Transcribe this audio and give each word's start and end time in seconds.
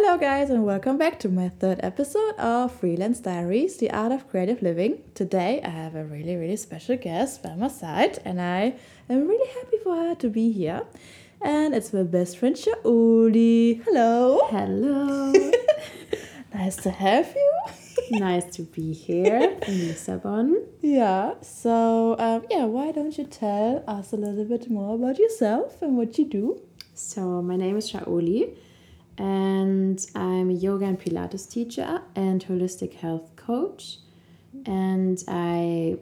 Hello, 0.00 0.16
guys, 0.16 0.48
and 0.48 0.64
welcome 0.64 0.96
back 0.96 1.18
to 1.18 1.28
my 1.28 1.48
third 1.48 1.80
episode 1.82 2.36
of 2.36 2.70
Freelance 2.70 3.18
Diaries 3.18 3.78
The 3.78 3.90
Art 3.90 4.12
of 4.12 4.28
Creative 4.28 4.62
Living. 4.62 5.02
Today, 5.12 5.60
I 5.60 5.70
have 5.70 5.96
a 5.96 6.04
really, 6.04 6.36
really 6.36 6.54
special 6.54 6.96
guest 6.96 7.42
by 7.42 7.56
my 7.56 7.66
side, 7.66 8.20
and 8.24 8.40
I 8.40 8.76
am 9.10 9.26
really 9.26 9.50
happy 9.54 9.78
for 9.82 9.96
her 9.96 10.14
to 10.14 10.30
be 10.30 10.52
here. 10.52 10.84
And 11.42 11.74
it's 11.74 11.92
my 11.92 12.04
best 12.04 12.38
friend 12.38 12.54
Saholy. 12.54 13.82
Hello. 13.82 14.38
Hello. 14.50 15.32
nice 16.54 16.76
to 16.76 16.92
have 16.92 17.34
you. 17.34 18.20
nice 18.20 18.44
to 18.54 18.62
be 18.62 18.92
here 18.92 19.58
in 19.66 19.74
Lissabon. 19.88 20.64
Yeah, 20.80 21.34
so 21.42 22.14
um, 22.20 22.44
yeah, 22.48 22.66
why 22.66 22.92
don't 22.92 23.18
you 23.18 23.24
tell 23.24 23.82
us 23.88 24.12
a 24.12 24.16
little 24.16 24.44
bit 24.44 24.70
more 24.70 24.94
about 24.94 25.18
yourself 25.18 25.82
and 25.82 25.96
what 25.96 26.16
you 26.18 26.24
do? 26.24 26.62
So, 26.94 27.42
my 27.42 27.56
name 27.56 27.76
is 27.76 27.90
Saholy 27.92 28.54
and 29.18 30.04
I'm 30.14 30.48
a 30.48 30.54
yoga 30.54 30.86
and 30.86 30.98
Pilates 30.98 31.50
teacher 31.50 32.02
and 32.14 32.44
holistic 32.44 32.94
health 32.94 33.34
coach. 33.36 33.98
And 34.64 35.22
I 35.26 35.98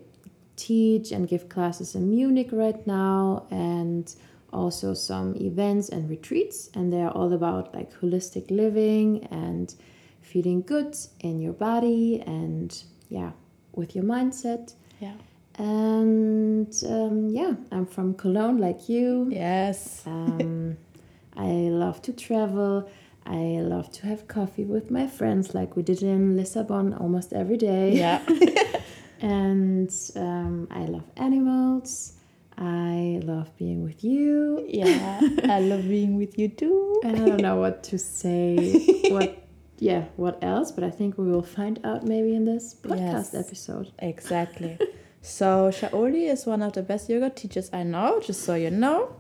teach 0.57 1.13
and 1.13 1.27
give 1.27 1.49
classes 1.49 1.95
in 1.95 2.11
Munich 2.11 2.49
right 2.53 2.87
now 2.87 3.47
and 3.51 4.15
also 4.53 4.93
some 4.95 5.35
events 5.37 5.89
and 5.89 6.11
retreats. 6.11 6.71
And 6.75 6.93
they're 6.93 7.11
all 7.11 7.33
about 7.33 7.75
like 7.75 7.93
holistic 8.01 8.51
living 8.51 9.25
and 9.31 9.75
feeling 10.21 10.61
good 10.63 10.97
in 11.21 11.41
your 11.41 11.55
body 11.55 12.23
and 12.27 12.83
yeah, 13.09 13.33
with 13.73 13.95
your 13.95 14.05
mindset. 14.05 14.75
Yeah. 15.01 15.15
And 15.59 16.75
um, 16.87 17.31
yeah, 17.31 17.55
I'm 17.73 17.87
from 17.87 18.15
Cologne 18.15 18.59
like 18.59 18.91
you. 18.91 19.29
Yes. 19.31 20.03
Um, 20.07 20.77
I 21.37 21.47
love 21.47 22.03
to 22.03 22.13
travel. 22.13 22.91
I 23.27 23.61
love 23.61 23.91
to 23.93 24.07
have 24.07 24.29
coffee 24.29 24.65
with 24.65 24.91
my 24.91 25.07
friends, 25.07 25.55
like 25.55 25.77
we 25.77 25.83
did 25.83 26.03
in 26.03 26.37
Lisbon 26.37 26.95
almost 26.95 27.33
every 27.33 27.57
day. 27.57 27.93
Yeah. 27.97 28.21
and 29.21 29.91
um, 30.15 30.69
I 30.71 30.85
love 30.85 31.05
animals. 31.17 32.13
I 32.59 33.21
love 33.23 33.55
being 33.59 33.83
with 33.85 34.03
you. 34.03 34.65
Yeah, 34.69 35.21
I 35.45 35.61
love 35.61 35.83
being 35.83 36.17
with 36.17 36.39
you 36.39 36.49
too. 36.49 37.01
And 37.05 37.17
I 37.17 37.27
don't 37.27 37.43
know 37.43 37.57
what 37.57 37.83
to 37.85 37.99
say. 37.99 39.03
what, 39.11 39.47
yeah, 39.79 40.05
what 40.17 40.43
else? 40.43 40.73
But 40.73 40.85
I 40.85 40.91
think 40.91 41.19
we 41.19 41.31
will 41.31 41.43
find 41.43 41.79
out 41.85 42.05
maybe 42.05 42.35
in 42.35 42.45
this 42.47 42.75
podcast 42.75 42.99
Yes. 42.99 43.35
episode. 43.35 43.93
Exactly. 43.99 44.79
So 45.21 45.71
Saholy 45.71 46.31
is 46.31 46.47
one 46.47 46.63
of 46.63 46.73
the 46.73 46.83
best 46.83 47.11
yoga 47.11 47.29
teachers 47.31 47.69
I 47.73 47.83
know, 47.83 48.21
just 48.21 48.43
so 48.45 48.55
you 48.55 48.71
know. 48.71 49.15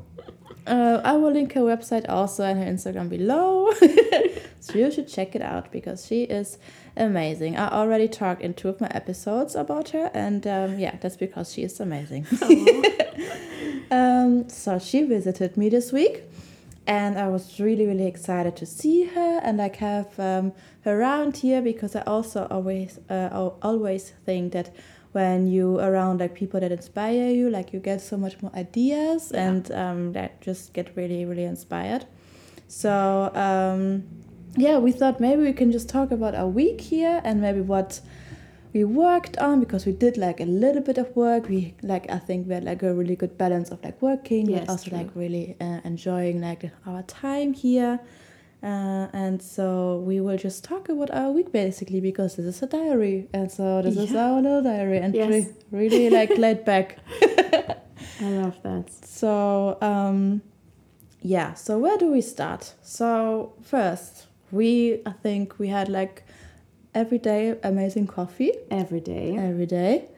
Uh, 0.67 1.00
I 1.05 1.12
will 1.12 1.31
link 1.31 1.53
her 1.53 1.61
website 1.61 2.06
also 2.09 2.42
and 2.42 2.59
her 2.59 2.64
Instagram 2.64 3.09
below. 3.09 3.72
so 4.61 4.75
you 4.75 4.91
should 4.91 5.06
check 5.06 5.36
it 5.36 5.42
out 5.42 5.70
because 5.70 6.06
she 6.06 6.25
is 6.25 6.58
amazing. 6.97 7.56
I 7.56 7.69
already 7.69 8.08
talked 8.08 8.42
in 8.42 8.55
two 8.55 8.69
of 8.69 8.81
my 8.81 8.89
episodes 8.89 9.55
about 9.55 9.91
her, 9.91 10.11
and 10.12 10.47
um, 10.47 10.78
yeah, 10.78 10.97
that's 11.00 11.17
because 11.17 11.53
she 11.53 11.62
is 11.62 11.78
amazing. 11.78 12.27
um, 13.91 14.48
so 14.48 14.78
she 14.78 15.05
visited 15.05 15.56
me 15.56 15.69
this 15.69 15.92
week, 15.92 16.25
and 16.86 17.17
I 17.17 17.28
was 17.28 17.61
really, 17.61 17.86
really 17.86 18.06
excited 18.06 18.56
to 18.56 18.67
see 18.67 19.05
her 19.05 19.41
and 19.45 19.58
like 19.58 19.77
have 19.77 20.19
um, 20.19 20.53
her 20.83 20.98
around 21.01 21.36
here 21.36 21.62
because 21.62 21.95
I 21.95 22.03
also 22.03 22.48
always, 22.51 22.98
uh, 23.08 23.51
always 23.62 24.11
think 24.25 24.53
that 24.53 24.75
when 25.17 25.47
you 25.55 25.67
around 25.89 26.20
like 26.20 26.34
people 26.42 26.59
that 26.61 26.72
inspire 26.81 27.28
you, 27.39 27.48
like 27.59 27.72
you 27.75 27.81
get 27.91 28.00
so 28.00 28.17
much 28.25 28.34
more 28.42 28.53
ideas 28.64 29.20
Yeah. 29.33 29.47
and 29.47 29.62
um, 29.83 30.12
that 30.17 30.31
just 30.48 30.62
get 30.77 30.86
really, 30.98 31.25
really 31.31 31.45
inspired. 31.55 32.05
So 32.69 32.92
um, 33.47 34.05
yeah, 34.56 34.77
we 34.86 34.92
thought 34.92 35.20
maybe 35.20 35.42
we 35.50 35.53
can 35.61 35.70
just 35.73 35.89
talk 35.89 36.11
about 36.19 36.34
our 36.34 36.48
week 36.48 36.81
here 36.92 37.20
and 37.25 37.41
maybe 37.41 37.61
what 37.75 38.00
we 38.75 38.84
worked 38.84 39.36
on 39.39 39.55
because 39.64 39.86
we 39.86 39.92
did 39.92 40.14
like 40.27 40.39
a 40.41 40.45
little 40.64 40.83
bit 40.83 40.98
of 40.98 41.08
work. 41.17 41.48
We 41.48 41.61
like 41.83 42.05
I 42.11 42.19
think 42.19 42.46
we 42.48 42.55
had 42.55 42.64
like 42.64 42.83
a 42.83 42.92
really 43.01 43.17
good 43.17 43.35
balance 43.39 43.69
of 43.74 43.79
like 43.85 43.98
working, 44.02 44.45
Yes, 44.51 44.61
but 44.61 44.69
also 44.73 44.90
true. 44.90 44.98
like 44.98 45.11
really 45.14 45.57
uh, 45.61 45.80
enjoying 45.85 46.40
like 46.48 46.63
our 46.86 47.02
time 47.05 47.55
here. 47.55 48.01
Uh, 48.66 49.06
and 49.12 49.40
so 49.40 50.02
we 50.04 50.20
will 50.20 50.36
just 50.36 50.64
talk 50.64 50.88
about 50.88 51.10
our 51.12 51.30
week 51.30 51.52
basically 51.52 52.00
because 52.00 52.34
this 52.36 52.46
is 52.46 52.62
a 52.62 52.66
diary, 52.66 53.28
and 53.32 53.50
so 53.50 53.80
this 53.80 53.96
is 53.96 54.12
our 54.16 54.42
little 54.42 54.62
diary, 54.62 54.98
and 54.98 55.14
Yes. 55.14 55.30
re- 55.30 55.52
really 55.70 56.10
like 56.10 56.36
laid 56.44 56.64
back. 56.64 56.98
I 58.20 58.30
love 58.42 58.56
that. 58.64 58.90
So 59.04 59.78
um, 59.80 60.42
yeah. 61.22 61.54
So 61.54 61.78
where 61.78 61.96
do 61.96 62.10
we 62.10 62.20
start? 62.20 62.74
So 62.82 63.52
first, 63.62 64.27
we 64.50 65.00
I 65.06 65.12
think 65.12 65.58
we 65.60 65.68
had 65.68 65.88
like 65.88 66.24
every 66.92 67.18
day 67.18 67.56
amazing 67.62 68.06
coffee 68.08 68.52
Every 68.70 69.00
day. 69.00 69.36
every 69.36 69.66
day. 69.66 70.08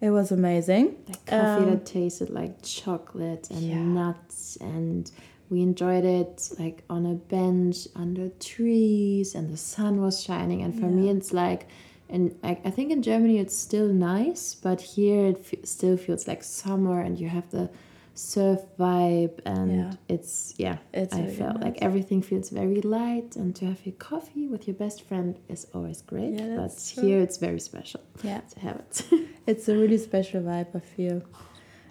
It 0.00 0.10
was 0.10 0.30
amazing. 0.30 0.94
Like 1.08 1.26
coffee 1.26 1.62
Um, 1.64 1.70
that 1.70 1.86
tasted 1.86 2.30
like 2.30 2.62
chocolate 2.62 3.48
and 3.50 3.62
Yeah. 3.62 3.78
nuts 3.82 4.58
and 4.60 5.10
we 5.50 5.60
enjoyed 5.62 6.04
it 6.04 6.50
like 6.58 6.82
on 6.90 7.06
a 7.06 7.14
bench 7.14 7.86
under 7.94 8.28
trees 8.40 9.34
and 9.34 9.50
the 9.52 9.56
sun 9.56 10.00
was 10.00 10.22
shining 10.22 10.62
and 10.62 10.78
for 10.78 10.86
me 10.86 11.08
it's 11.10 11.32
like 11.32 11.68
and 12.08 12.34
I, 12.42 12.52
I 12.64 12.70
think 12.70 12.90
in 12.92 13.02
germany 13.02 13.38
it's 13.38 13.56
still 13.56 13.88
nice 13.88 14.54
but 14.54 14.80
here 14.80 15.26
it 15.26 15.38
fe- 15.44 15.60
still 15.64 15.96
feels 15.96 16.26
like 16.28 16.42
summer 16.42 17.00
and 17.00 17.18
you 17.18 17.28
have 17.28 17.48
the 17.50 17.70
surf 18.14 18.60
vibe 18.78 19.38
and 19.44 19.70
Yeah. 19.70 19.92
it's 20.08 20.54
yeah 20.56 20.78
It's 20.94 21.14
i 21.14 21.26
felt 21.26 21.60
like 21.60 21.76
everything 21.82 22.22
feels 22.22 22.48
very 22.50 22.80
light 22.80 23.36
and 23.36 23.54
to 23.56 23.66
have 23.66 23.80
your 23.84 23.94
coffee 24.10 24.46
with 24.48 24.66
your 24.66 24.74
best 24.84 24.98
friend 25.08 25.36
is 25.48 25.66
always 25.74 26.00
great 26.02 26.32
Yeah, 26.32 26.56
but 26.56 26.72
true. 26.94 27.02
here 27.08 27.20
it's 27.20 27.36
very 27.36 27.60
special 27.60 28.00
Yeah, 28.22 28.40
to 28.52 28.60
have 28.60 28.76
it 28.84 28.94
it's 29.46 29.68
a 29.68 29.74
really 29.76 29.98
special 29.98 30.40
vibe. 30.42 30.70
I 30.74 30.80
feel. 30.80 31.22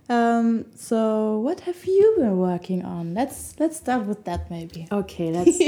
Um, 0.09 0.65
so 0.75 1.39
what 1.39 1.61
have 1.61 1.85
you 1.85 2.15
been 2.17 2.37
working 2.37 2.85
on? 2.85 3.13
Let's 3.13 3.55
let's 3.59 3.77
start 3.77 4.05
with 4.05 4.23
that 4.25 4.49
maybe. 4.51 4.87
Okay, 4.91 5.31
let's. 5.37 5.59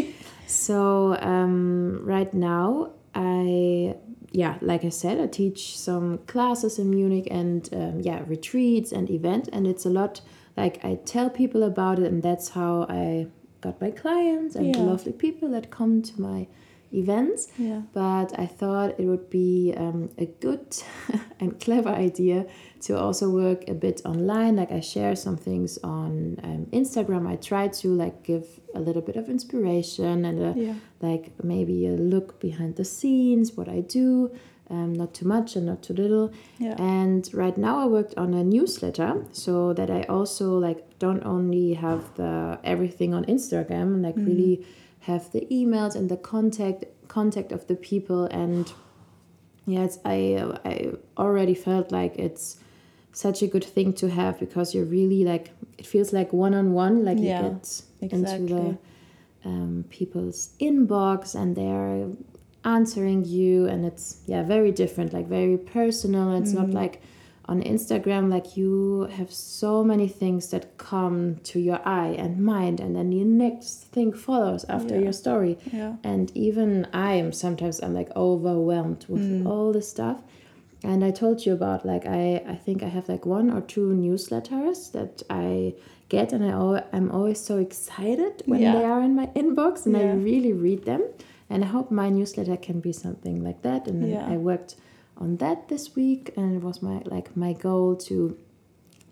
so 0.45 1.17
um, 1.19 1.99
right 2.03 2.31
now, 2.33 2.91
I 3.15 3.95
yeah, 4.31 4.57
like 4.61 4.85
I 4.85 4.89
said, 4.89 5.19
I 5.19 5.27
teach 5.27 5.77
some 5.77 6.19
classes 6.27 6.77
in 6.77 6.89
Munich 6.91 7.27
and 7.31 7.67
um, 7.73 8.01
yeah, 8.01 8.21
retreats 8.27 8.91
and 8.91 9.09
event, 9.09 9.49
and 9.51 9.65
it's 9.65 9.85
a 9.85 9.89
lot. 9.89 10.21
Like 10.55 10.83
I 10.83 10.99
tell 11.05 11.29
people 11.29 11.63
about 11.63 11.99
it, 11.99 12.05
and 12.05 12.21
that's 12.21 12.49
how 12.49 12.85
I 12.89 13.27
got 13.61 13.81
my 13.81 13.89
clients 13.91 14.55
and 14.55 14.75
Yeah. 14.75 14.83
lovely 14.83 15.13
people 15.13 15.49
that 15.49 15.71
come 15.71 16.01
to 16.03 16.21
my 16.21 16.47
events. 16.91 17.47
Yeah. 17.57 17.81
But 17.93 18.37
I 18.39 18.45
thought 18.45 18.99
it 18.99 19.05
would 19.05 19.29
be 19.29 19.73
um, 19.77 20.09
a 20.17 20.25
good 20.25 20.75
and 21.39 21.59
clever 21.59 21.89
idea 21.89 22.45
to 22.81 22.97
also 22.97 23.29
work 23.29 23.67
a 23.67 23.73
bit 23.73 24.01
online. 24.05 24.55
Like 24.55 24.71
I 24.71 24.79
share 24.79 25.15
some 25.15 25.37
things 25.37 25.77
on 25.83 26.39
um, 26.43 26.67
Instagram. 26.71 27.27
I 27.27 27.35
try 27.35 27.67
to 27.67 27.87
like 27.93 28.23
give 28.23 28.45
a 28.75 28.79
little 28.79 29.01
bit 29.01 29.15
of 29.15 29.29
inspiration 29.29 30.25
and 30.25 30.39
a, 30.39 30.53
Yeah. 30.59 30.73
like 31.01 31.31
maybe 31.43 31.87
a 31.87 31.91
look 31.91 32.39
behind 32.39 32.75
the 32.75 32.85
scenes, 32.85 33.53
what 33.57 33.67
I 33.67 33.81
do. 33.81 34.31
Um, 34.69 34.91
not 34.91 35.13
too 35.13 35.25
much 35.25 35.55
and 35.55 35.65
not 35.65 35.81
too 35.81 35.93
little. 35.93 36.29
Yeah. 36.59 36.75
And 36.77 37.27
right 37.33 37.57
now 37.57 37.79
I 37.79 37.85
worked 37.85 38.15
on 38.17 38.33
a 38.33 38.43
newsletter 38.43 39.25
so 39.31 39.71
that 39.73 39.89
I 39.89 40.01
also 40.03 40.57
like 40.57 40.99
don't 40.99 41.23
only 41.25 41.73
have 41.75 42.13
the 42.15 42.59
everything 42.65 43.13
on 43.13 43.23
Instagram, 43.25 44.03
like 44.03 44.17
really 44.17 44.65
have 45.07 45.31
the 45.31 45.43
emails 45.59 45.95
and 45.95 46.09
the 46.09 46.17
contact 46.17 46.85
contact 47.07 47.51
of 47.51 47.61
the 47.67 47.75
people. 47.75 48.25
And 48.25 48.71
yeah, 49.65 49.83
it's 49.87 49.97
I 50.05 50.19
I 50.65 50.75
already 51.17 51.55
felt 51.55 51.91
like 51.91 52.13
it's 52.17 52.57
such 53.13 53.41
a 53.41 53.47
good 53.47 53.63
thing 53.63 53.93
to 53.93 54.09
have 54.09 54.39
because 54.39 54.75
you're 54.75 54.91
really 54.99 55.23
like 55.23 55.45
it 55.77 55.85
feels 55.87 56.13
like 56.13 56.29
one 56.33 56.53
on 56.53 56.73
one 56.73 56.95
like 57.05 57.17
Yeah, 57.19 57.43
you 57.43 57.49
get 57.49 57.81
exactly. 58.01 58.35
into 58.35 58.53
the 58.55 58.77
um, 59.49 59.85
people's 59.89 60.49
inbox 60.59 61.35
and 61.35 61.55
they're 61.55 62.07
answering 62.63 63.25
you. 63.25 63.65
And 63.71 63.85
it's 63.85 64.05
yeah 64.27 64.43
very 64.43 64.71
different 64.71 65.13
like 65.13 65.27
very 65.27 65.57
personal. 65.57 66.35
It's 66.39 66.53
not 66.53 66.69
like 66.71 67.01
on 67.47 67.61
instagram 67.63 68.29
like 68.29 68.57
you 68.57 69.03
have 69.17 69.31
so 69.31 69.83
many 69.83 70.07
things 70.07 70.49
that 70.51 70.77
come 70.77 71.35
to 71.43 71.59
your 71.59 71.79
eye 71.85 72.13
and 72.23 72.43
mind 72.43 72.79
and 72.79 72.95
then 72.95 73.09
the 73.09 73.23
next 73.23 73.83
thing 73.93 74.11
follows 74.11 74.65
after 74.69 74.95
Yeah. 74.95 75.03
your 75.05 75.13
story. 75.13 75.57
Yeah. 75.71 75.93
and 76.03 76.25
even 76.35 76.87
i 76.93 77.13
am 77.13 77.31
sometimes 77.31 77.79
i'm 77.81 77.93
like 77.93 78.11
overwhelmed 78.15 79.05
with 79.07 79.21
mm. 79.23 79.47
all 79.47 79.71
the 79.71 79.81
stuff. 79.81 80.19
And 80.83 81.03
i 81.03 81.11
told 81.11 81.45
you 81.45 81.53
about 81.53 81.85
like 81.85 82.05
i 82.05 82.43
i 82.53 82.55
think 82.55 82.83
i 82.83 82.89
have 82.97 83.07
like 83.09 83.25
one 83.25 83.47
or 83.49 83.61
two 83.73 83.87
newsletters 84.05 84.91
that 84.91 85.23
i 85.29 85.73
get 86.09 86.33
and 86.33 86.43
i 86.45 86.49
al- 86.49 86.87
i'm 86.93 87.09
always 87.11 87.39
so 87.39 87.57
excited 87.57 88.33
when 88.45 88.61
Yeah. 88.61 88.73
they 88.73 88.85
are 88.93 89.01
in 89.01 89.15
my 89.15 89.27
inbox 89.41 89.85
and 89.85 89.95
i 89.97 90.03
really 90.29 90.53
read 90.53 90.83
them. 90.85 91.03
And 91.49 91.63
i 91.63 91.67
hope 91.67 91.87
my 91.91 92.09
newsletter 92.09 92.57
can 92.57 92.77
be 92.87 92.91
something 93.05 93.37
like 93.47 93.61
that. 93.67 93.87
And 93.87 93.97
i 94.33 94.35
worked 94.37 94.75
on 95.19 95.37
that 95.37 95.67
this 95.69 95.95
week 95.95 96.33
and 96.37 96.55
it 96.57 96.63
was 96.63 96.81
my 96.81 97.01
like 97.05 97.35
my 97.35 97.53
goal 97.53 97.95
to 97.95 98.37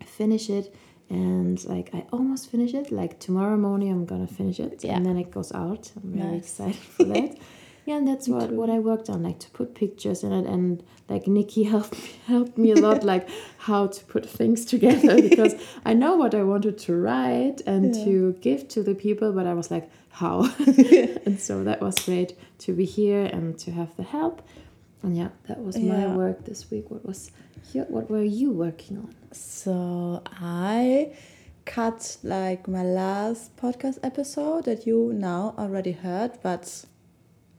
finish 0.04 0.48
it 0.50 0.74
and 1.08 1.64
like 1.66 1.90
I 1.94 2.04
almost 2.12 2.50
finish 2.50 2.74
it. 2.74 2.90
Like 2.90 3.20
tomorrow 3.20 3.56
morning, 3.56 3.90
I'm 3.92 4.06
gonna 4.06 4.26
finish 4.26 4.58
it, 4.58 4.82
Yeah. 4.82 4.96
and 4.96 5.06
then 5.06 5.16
it 5.18 5.30
goes 5.30 5.52
out. 5.52 5.92
I'm 5.96 6.12
very 6.12 6.30
Nice. 6.32 6.42
excited 6.42 6.74
for 6.76 7.04
that. 7.04 7.36
yeah, 7.86 7.96
and 7.98 8.08
that's 8.08 8.26
what 8.28 8.50
what 8.50 8.68
I 8.70 8.80
worked 8.80 9.08
on, 9.08 9.22
like 9.22 9.38
to 9.40 9.50
put 9.50 9.74
pictures 9.76 10.24
in 10.24 10.32
it, 10.32 10.46
and 10.46 10.82
like 11.08 11.28
Nikki 11.28 11.62
helped 11.74 11.92
me, 11.92 12.08
helped 12.26 12.58
me 12.58 12.72
a 12.72 12.76
lot, 12.76 13.04
like 13.04 13.28
how 13.58 13.86
to 13.86 14.04
put 14.06 14.28
things 14.28 14.64
together 14.64 15.14
because 15.30 15.54
I 15.84 15.94
know 15.94 16.16
what 16.16 16.34
I 16.34 16.42
wanted 16.42 16.76
to 16.86 16.96
write 16.96 17.60
and 17.66 17.94
Yeah. 17.94 18.04
to 18.04 18.32
give 18.40 18.66
to 18.74 18.82
the 18.82 18.94
people, 18.96 19.30
but 19.32 19.46
I 19.46 19.54
was 19.54 19.70
like, 19.70 19.88
how? 20.08 20.50
and 21.26 21.38
so 21.38 21.62
that 21.62 21.80
was 21.80 21.94
great 22.04 22.34
to 22.64 22.72
be 22.72 22.84
here 22.84 23.24
and 23.26 23.56
to 23.60 23.70
have 23.70 23.94
the 23.96 24.02
help. 24.02 24.42
And 25.02 25.16
yeah, 25.16 25.28
that 25.48 25.62
was 25.62 25.76
my 25.76 26.02
Yeah. 26.06 26.16
work 26.16 26.44
this 26.44 26.70
week. 26.70 26.90
What 26.90 27.04
was 27.06 27.30
your, 27.72 27.84
what 27.86 28.10
were 28.10 28.22
you 28.24 28.50
working 28.50 28.98
on? 28.98 29.14
So 29.32 30.22
I 30.40 31.12
cut 31.64 32.16
like 32.22 32.66
my 32.68 32.82
last 32.82 33.56
podcast 33.56 33.98
episode 34.02 34.64
that 34.64 34.86
you 34.86 35.12
now 35.12 35.54
already 35.58 35.92
heard, 35.92 36.32
but 36.42 36.84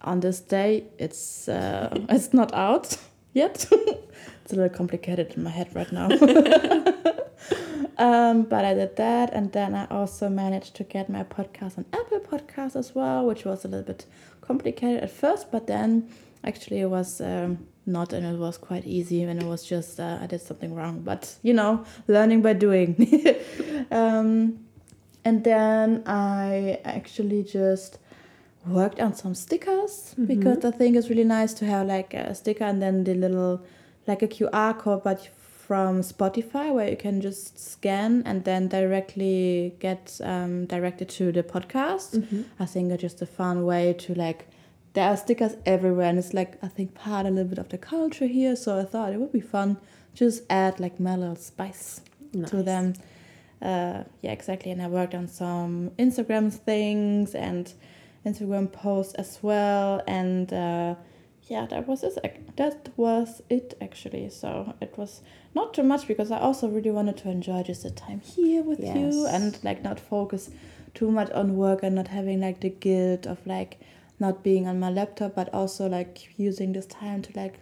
on 0.01 0.19
this 0.21 0.39
day 0.39 0.85
it's 0.97 1.47
uh, 1.47 1.89
it's 2.09 2.33
not 2.33 2.53
out 2.53 2.97
yet. 3.33 3.67
it's 3.71 4.53
a 4.53 4.55
little 4.55 4.69
complicated 4.69 5.33
in 5.35 5.43
my 5.43 5.49
head 5.51 5.67
right 5.75 5.91
now. 5.91 6.09
um, 7.97 8.43
but 8.43 8.65
I 8.65 8.73
did 8.73 8.95
that, 8.95 9.33
and 9.33 9.51
then 9.51 9.75
I 9.75 9.85
also 9.87 10.29
managed 10.29 10.75
to 10.75 10.83
get 10.83 11.09
my 11.09 11.23
podcast 11.23 11.77
on 11.77 11.85
Apple 11.93 12.19
Podcasts 12.19 12.75
as 12.75 12.95
well, 12.95 13.25
which 13.25 13.45
was 13.45 13.65
a 13.65 13.67
little 13.67 13.85
bit 13.85 14.05
complicated 14.41 15.03
at 15.03 15.11
first, 15.11 15.51
but 15.51 15.67
then 15.67 16.09
actually 16.47 16.79
it 16.81 16.89
was 16.89 17.21
um, 17.21 17.67
not, 17.85 18.13
and 18.13 18.25
it 18.25 18.39
was 18.39 18.57
quite 18.57 18.85
easy, 18.85 19.23
and 19.23 19.41
it 19.41 19.45
was 19.45 19.63
just 19.63 19.99
uh, 19.99 20.19
I 20.21 20.27
did 20.27 20.41
something 20.41 20.73
wrong, 20.73 21.01
but 21.01 21.35
you 21.43 21.53
know, 21.53 21.85
learning 22.07 22.41
by 22.41 22.53
doing. 22.53 22.95
um, 23.91 24.59
and 25.23 25.43
then 25.43 26.03
I 26.05 26.79
actually 26.85 27.43
just 27.43 27.99
worked 28.65 28.99
on 28.99 29.13
some 29.13 29.35
stickers 29.35 30.13
because 30.25 30.63
I 30.65 30.71
think 30.71 30.95
it's 30.95 31.09
really 31.09 31.23
nice 31.23 31.53
to 31.55 31.65
have 31.65 31.87
like 31.87 32.13
a 32.13 32.35
sticker 32.35 32.65
and 32.65 32.81
then 32.81 33.03
the 33.03 33.13
little 33.13 33.61
like 34.07 34.21
a 34.21 34.27
QR 34.27 34.77
code 34.77 35.03
but 35.03 35.29
from 35.67 36.01
Spotify 36.01 36.73
where 36.73 36.89
you 36.89 36.95
can 36.95 37.19
just 37.19 37.59
scan 37.59 38.23
and 38.25 38.45
then 38.45 38.69
directly 38.69 39.75
get 39.79 40.19
um, 40.23 40.65
directed 40.65 41.09
to 41.09 41.31
the 41.33 41.43
podcast. 41.43 42.15
I 42.59 42.65
think 42.65 42.91
it's 42.91 43.01
just 43.01 43.21
a 43.21 43.25
fun 43.25 43.65
way 43.65 43.93
to 43.99 44.13
like 44.15 44.47
there 44.97 45.09
are 45.09 45.17
stickers 45.17 45.55
everywhere 45.65 46.09
and 46.09 46.17
it's 46.17 46.33
like 46.33 46.57
I 46.63 46.67
think 46.67 46.95
part 46.95 47.25
a 47.27 47.29
little 47.29 47.49
bit 47.49 47.59
of 47.59 47.69
the 47.69 47.77
culture 47.77 48.25
here 48.25 48.55
so 48.55 48.79
I 48.79 48.83
thought 48.83 49.13
it 49.13 49.19
would 49.19 49.31
be 49.31 49.41
fun 49.41 49.77
just 50.17 50.41
add 50.49 50.79
like 50.79 50.99
my 50.99 51.15
little 51.15 51.35
spice 51.35 52.01
to 52.47 52.63
them. 52.63 52.93
Uh, 53.61 54.03
yeah, 54.21 54.31
exactly. 54.31 54.71
And 54.71 54.81
I 54.81 54.87
worked 54.87 55.13
on 55.13 55.27
some 55.27 55.91
Instagram 55.99 56.51
things 56.51 57.35
and 57.35 57.71
Instagram 58.25 58.71
posts 58.71 59.13
as 59.15 59.39
well. 59.41 60.01
And 60.07 60.51
uh, 60.51 60.95
yeah, 61.43 61.67
that 61.67 61.87
was 61.87 62.03
it. 62.03 62.55
That 62.57 62.89
was 62.97 63.41
it 63.49 63.77
actually. 63.79 64.29
So 64.29 64.73
it 64.81 64.97
was 64.97 65.21
not 65.53 65.73
too 65.73 65.83
much 65.83 66.07
because 66.07 66.31
I 66.31 66.39
also 66.39 66.67
really 66.67 66.91
wanted 66.91 67.17
to 67.17 67.29
enjoy 67.29 67.63
just 67.63 67.83
the 67.83 67.91
time 67.91 68.21
here 68.21 68.63
with 68.63 68.79
you 68.79 69.27
and 69.27 69.57
like 69.63 69.83
not 69.83 69.99
focus 69.99 70.49
too 70.93 71.11
much 71.11 71.29
on 71.31 71.55
work 71.55 71.83
and 71.83 71.95
not 71.95 72.07
having 72.07 72.41
like 72.41 72.61
the 72.61 72.69
guilt 72.69 73.27
of 73.27 73.45
like 73.45 73.79
not 74.19 74.43
being 74.43 74.67
on 74.67 74.79
my 74.79 74.89
laptop, 74.89 75.35
but 75.35 75.53
also 75.53 75.87
like 75.87 76.37
using 76.37 76.73
this 76.73 76.85
time 76.85 77.21
to 77.23 77.31
like 77.39 77.59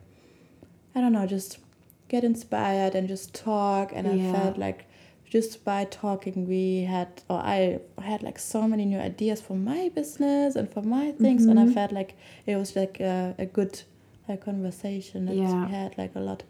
I 0.95 1.01
don't 1.01 1.11
know, 1.11 1.25
just 1.27 1.59
get 2.07 2.23
inspired 2.23 2.95
and 2.95 3.07
just 3.07 3.33
talk. 3.33 3.91
And 3.93 4.07
Yeah. 4.07 4.13
I 4.13 4.31
felt 4.31 4.57
like 4.57 4.85
just 5.29 5.65
by 5.65 5.85
talking, 5.85 6.47
we 6.47 6.83
had, 6.83 7.09
or 7.29 7.39
I 7.39 7.79
had 8.01 8.23
like 8.23 8.39
so 8.39 8.67
many 8.67 8.85
new 8.85 8.99
ideas 8.99 9.41
for 9.41 9.55
my 9.55 9.89
business 9.89 10.55
and 10.55 10.71
for 10.71 10.81
my 10.81 11.11
things. 11.11 11.45
And 11.47 11.59
I 11.59 11.65
Mhm. 11.65 11.73
felt 11.73 11.91
like 11.91 12.15
it 12.45 12.55
was 12.55 12.75
like 12.75 12.99
a, 13.01 13.35
a 13.37 13.45
good 13.45 13.81
like, 14.29 14.45
conversation 14.45 15.25
that 15.25 15.35
Yeah. 15.35 15.65
we 15.65 15.71
had 15.71 15.97
like 15.97 16.15
a 16.15 16.19
lot. 16.19 16.43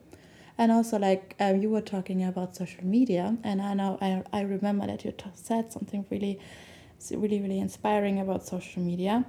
And 0.58 0.72
also, 0.72 0.98
like 1.00 1.36
um, 1.40 1.62
you 1.62 1.70
were 1.70 1.82
talking 1.82 2.24
about 2.24 2.56
social 2.56 2.86
media, 2.86 3.36
and 3.44 3.62
I 3.62 3.74
know 3.74 3.98
I, 4.00 4.24
I 4.32 4.42
remember 4.42 4.88
that 4.88 5.04
you 5.04 5.12
t- 5.12 5.26
said 5.34 5.74
something 5.74 6.06
really, 6.10 6.40
really, 7.12 7.42
really 7.42 7.60
inspiring 7.60 8.20
about 8.22 8.46
social 8.46 8.82
media. 8.82 9.26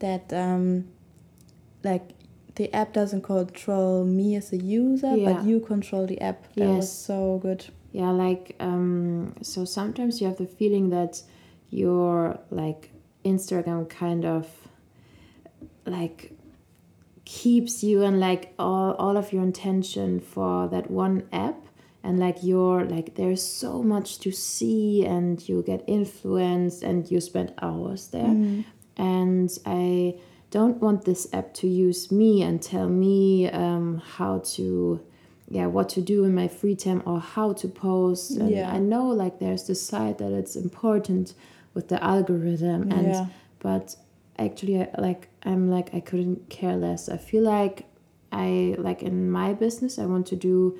That 0.00 0.32
um, 0.32 0.88
like 1.82 2.10
the 2.54 2.72
app 2.74 2.92
doesn't 2.92 3.22
control 3.22 4.04
me 4.04 4.36
as 4.36 4.52
a 4.52 4.56
user, 4.56 5.14
Yeah. 5.16 5.32
but 5.32 5.44
you 5.44 5.60
control 5.60 6.06
the 6.06 6.20
app. 6.20 6.52
That 6.54 6.68
was 6.68 6.90
so 6.90 7.38
good. 7.38 7.64
Yeah, 7.92 8.10
like 8.10 8.54
um 8.60 9.34
so 9.42 9.64
sometimes 9.64 10.20
you 10.20 10.26
have 10.26 10.36
the 10.36 10.46
feeling 10.46 10.90
that 10.90 11.22
your 11.70 12.38
like 12.50 12.90
Instagram 13.24 13.88
kind 13.88 14.24
of 14.24 14.46
like 15.86 16.32
keeps 17.24 17.82
you 17.82 18.02
and 18.02 18.20
like 18.20 18.54
all, 18.58 18.92
all 18.94 19.16
of 19.16 19.32
your 19.32 19.42
intention 19.42 20.20
for 20.20 20.68
that 20.68 20.90
one 20.90 21.22
app 21.32 21.56
and 22.02 22.18
like 22.18 22.38
you're 22.42 22.84
like 22.86 23.14
there's 23.16 23.42
so 23.42 23.82
much 23.82 24.18
to 24.18 24.30
see 24.32 25.04
and 25.04 25.46
you 25.48 25.62
get 25.62 25.82
influenced 25.86 26.82
and 26.82 27.10
you 27.10 27.20
spend 27.20 27.52
hours 27.60 28.08
there 28.08 28.64
and 28.98 29.50
i 29.66 30.14
don't 30.50 30.78
want 30.80 31.04
this 31.04 31.26
app 31.32 31.52
to 31.54 31.66
use 31.68 32.10
me 32.10 32.42
and 32.42 32.62
tell 32.62 32.88
me 32.88 33.48
um, 33.50 34.02
how 34.16 34.38
to 34.40 35.00
yeah 35.50 35.66
what 35.66 35.88
to 35.90 36.00
do 36.00 36.24
in 36.24 36.34
my 36.34 36.48
free 36.48 36.74
time 36.76 37.02
or 37.06 37.20
how 37.20 37.52
to 37.52 37.68
post 37.68 38.30
and 38.32 38.50
Yeah. 38.50 38.70
i 38.70 38.78
know 38.78 39.06
like 39.08 39.38
there's 39.38 39.66
this 39.66 39.82
side 39.92 40.18
that 40.18 40.32
it's 40.32 40.56
important 40.56 41.34
with 41.74 41.88
the 41.88 42.02
algorithm 42.02 42.90
and 42.92 43.06
Yeah. 43.08 43.26
but 43.60 43.96
actually 44.38 44.80
I, 44.82 44.88
like 44.98 45.28
i'm 45.44 45.70
like 45.70 45.94
i 45.94 46.00
couldn't 46.00 46.48
care 46.50 46.76
less 46.76 47.08
i 47.08 47.16
feel 47.16 47.44
like 47.44 47.84
i 48.32 48.74
like 48.78 49.02
in 49.02 49.30
my 49.30 49.52
business 49.54 49.98
i 49.98 50.06
want 50.06 50.26
to 50.28 50.36
do 50.36 50.78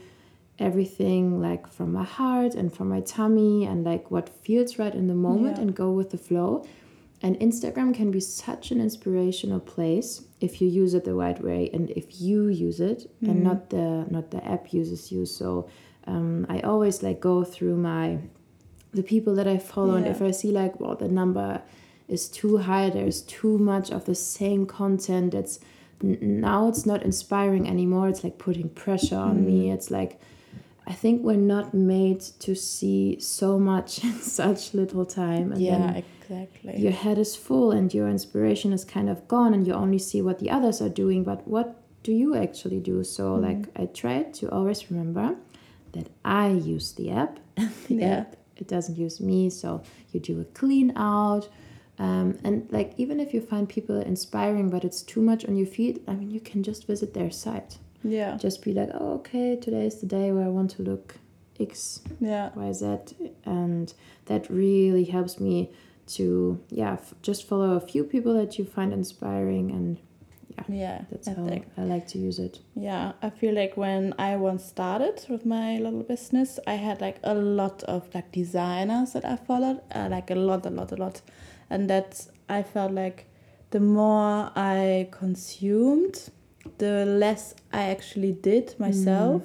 everything 0.59 1.41
like 1.41 1.67
from 1.73 1.93
my 1.93 2.05
heart 2.05 2.55
and 2.55 2.73
from 2.73 2.89
my 2.89 3.01
tummy 3.01 3.65
and 3.65 3.85
like 3.85 4.11
what 4.11 4.29
feels 4.29 4.79
right 4.79 4.95
in 4.95 5.07
the 5.07 5.15
moment 5.15 5.57
Yeah. 5.57 5.63
and 5.63 5.75
go 5.75 5.93
with 5.93 6.11
the 6.11 6.19
flow 6.19 6.65
and 7.23 7.39
instagram 7.41 7.95
can 7.95 8.11
be 8.11 8.21
such 8.21 8.71
an 8.71 8.81
inspirational 8.81 9.61
place 9.61 10.23
if 10.41 10.61
you 10.61 10.69
use 10.69 10.95
it 10.95 11.05
the 11.05 11.15
right 11.15 11.43
way 11.43 11.69
and 11.73 11.91
if 11.91 12.21
you 12.21 12.47
use 12.49 12.81
it 12.81 13.11
and 13.23 13.43
not 13.43 13.71
the 13.71 14.07
not 14.09 14.31
the 14.31 14.45
app 14.47 14.73
uses 14.73 15.11
you. 15.11 15.27
So 15.27 15.69
um, 16.07 16.47
i 16.49 16.61
always 16.61 17.03
like 17.03 17.21
go 17.21 17.45
through 17.45 17.77
my 17.77 18.19
the 18.93 19.03
people 19.03 19.35
that 19.35 19.47
i 19.47 19.59
follow 19.59 19.95
and 19.95 20.07
if 20.07 20.23
i 20.23 20.31
see 20.31 20.51
like 20.51 20.81
well 20.81 20.97
the 20.97 21.09
number 21.09 21.61
is 22.09 22.29
too 22.29 22.57
high 22.57 22.89
there's 22.89 23.21
too 23.23 23.59
much 23.59 23.91
of 23.91 24.07
the 24.07 24.15
same 24.15 24.65
content 24.65 25.35
it's 25.35 25.61
now 26.01 26.69
it's 26.69 26.87
not 26.87 27.03
inspiring 27.03 27.69
anymore 27.69 28.09
it's 28.09 28.25
like 28.25 28.39
putting 28.39 28.69
pressure 28.71 29.19
on 29.19 29.45
me 29.45 29.71
it's 29.71 29.91
like 29.91 30.19
i 30.93 30.95
think 31.03 31.23
we're 31.23 31.47
not 31.57 31.67
made 31.75 32.21
to 32.47 32.53
see 32.55 33.19
so 33.21 33.49
much 33.73 33.91
in 34.09 34.15
such 34.41 34.63
little 34.81 35.05
time 35.05 35.53
and 35.53 35.61
yeah, 35.61 35.79
then 35.79 36.05
exactly. 36.05 36.75
your 36.85 36.93
head 37.03 37.19
is 37.19 37.33
full 37.47 37.69
and 37.79 37.87
your 37.99 38.09
inspiration 38.17 38.73
is 38.73 38.85
kind 38.97 39.09
of 39.09 39.19
gone 39.35 39.53
and 39.55 39.67
you 39.67 39.73
only 39.85 39.99
see 40.11 40.21
what 40.27 40.39
the 40.43 40.51
others 40.57 40.81
are 40.85 40.95
doing 41.05 41.21
but 41.31 41.47
what 41.55 41.69
do 42.07 42.13
you 42.23 42.31
actually 42.45 42.81
do 42.93 42.97
so 43.17 43.25
Mm-hmm. 43.25 43.47
like 43.49 43.63
i 43.83 43.85
try 44.03 44.17
to 44.39 44.45
always 44.57 44.81
remember 44.91 45.27
that 45.95 46.07
i 46.25 46.47
use 46.75 46.89
the 46.99 47.11
app 47.11 47.35
and 47.57 47.71
the 47.89 47.95
Yeah. 48.07 48.21
app 48.21 48.31
it 48.63 48.67
doesn't 48.75 48.97
use 49.07 49.17
me 49.31 49.41
so 49.51 49.69
you 50.13 50.19
do 50.21 50.35
a 50.41 50.45
clean 50.61 50.89
out 50.97 51.45
um, 52.07 52.29
and 52.45 52.55
like 52.77 52.91
even 53.03 53.17
if 53.25 53.29
you 53.35 53.41
find 53.41 53.65
people 53.77 53.97
inspiring 54.15 54.67
but 54.75 54.83
it's 54.89 55.03
too 55.13 55.23
much 55.31 55.43
on 55.49 55.55
your 55.61 55.67
feed 55.77 55.95
i 56.11 56.13
mean 56.19 56.31
you 56.37 56.41
can 56.51 56.61
just 56.63 56.87
visit 56.93 57.11
their 57.15 57.31
site 57.45 57.73
Yeah, 58.05 58.37
just 58.37 58.63
be 58.63 58.73
like 58.73 58.91
oh 58.95 59.15
okay 59.15 59.57
today 59.57 59.87
is 59.87 60.01
the 60.01 60.07
day 60.07 60.31
where 60.33 60.45
i 60.45 60.49
want 60.49 60.71
to 60.73 60.83
look 60.83 61.17
x 61.61 62.01
yeah, 62.21 62.51
YZ, 62.57 63.33
and 63.45 63.93
that 64.27 64.49
really 64.49 65.05
helps 65.05 65.41
me 65.41 65.71
to 66.07 66.61
yeah 66.71 66.93
f- 66.95 67.15
just 67.23 67.47
follow 67.47 67.73
a 67.77 67.81
few 67.81 68.05
people 68.05 68.35
that 68.35 68.59
you 68.59 68.65
find 68.65 68.93
inspiring, 68.93 69.71
and 69.71 69.99
yeah. 70.57 70.65
Yeah 70.69 71.01
that's 71.11 71.29
I 71.29 71.35
how 71.35 71.47
think. 71.47 71.67
I 71.77 71.83
like 71.83 72.07
to 72.09 72.19
use 72.19 72.39
it. 72.39 72.61
Yeah, 72.75 73.13
I 73.23 73.31
feel 73.31 73.55
like 73.55 73.77
when 73.77 74.15
I 74.19 74.37
once 74.37 74.65
started 74.65 75.25
with 75.29 75.45
my 75.45 75.79
little 75.79 76.03
business, 76.03 76.59
I 76.67 76.75
had 76.75 77.01
like 77.01 77.19
a 77.25 77.35
lot 77.35 77.83
of 77.85 78.09
like 78.15 78.31
designers 78.33 79.13
that 79.13 79.25
I 79.25 79.37
followed, 79.37 79.81
uh, 79.95 80.09
like 80.11 80.31
a 80.31 80.35
lot, 80.37 80.65
a 80.67 80.71
lot, 80.71 80.93
a 80.93 80.97
lot, 80.97 81.21
and 81.71 81.91
that's 81.91 82.31
I 82.49 82.63
felt 82.63 82.93
like 82.93 83.27
the 83.71 83.81
more 83.81 84.51
I 84.57 85.09
consumed, 85.11 86.31
the 86.79 87.05
less 87.07 87.55
I 87.73 87.85
actually 87.85 88.33
did 88.33 88.75
myself. 88.79 89.43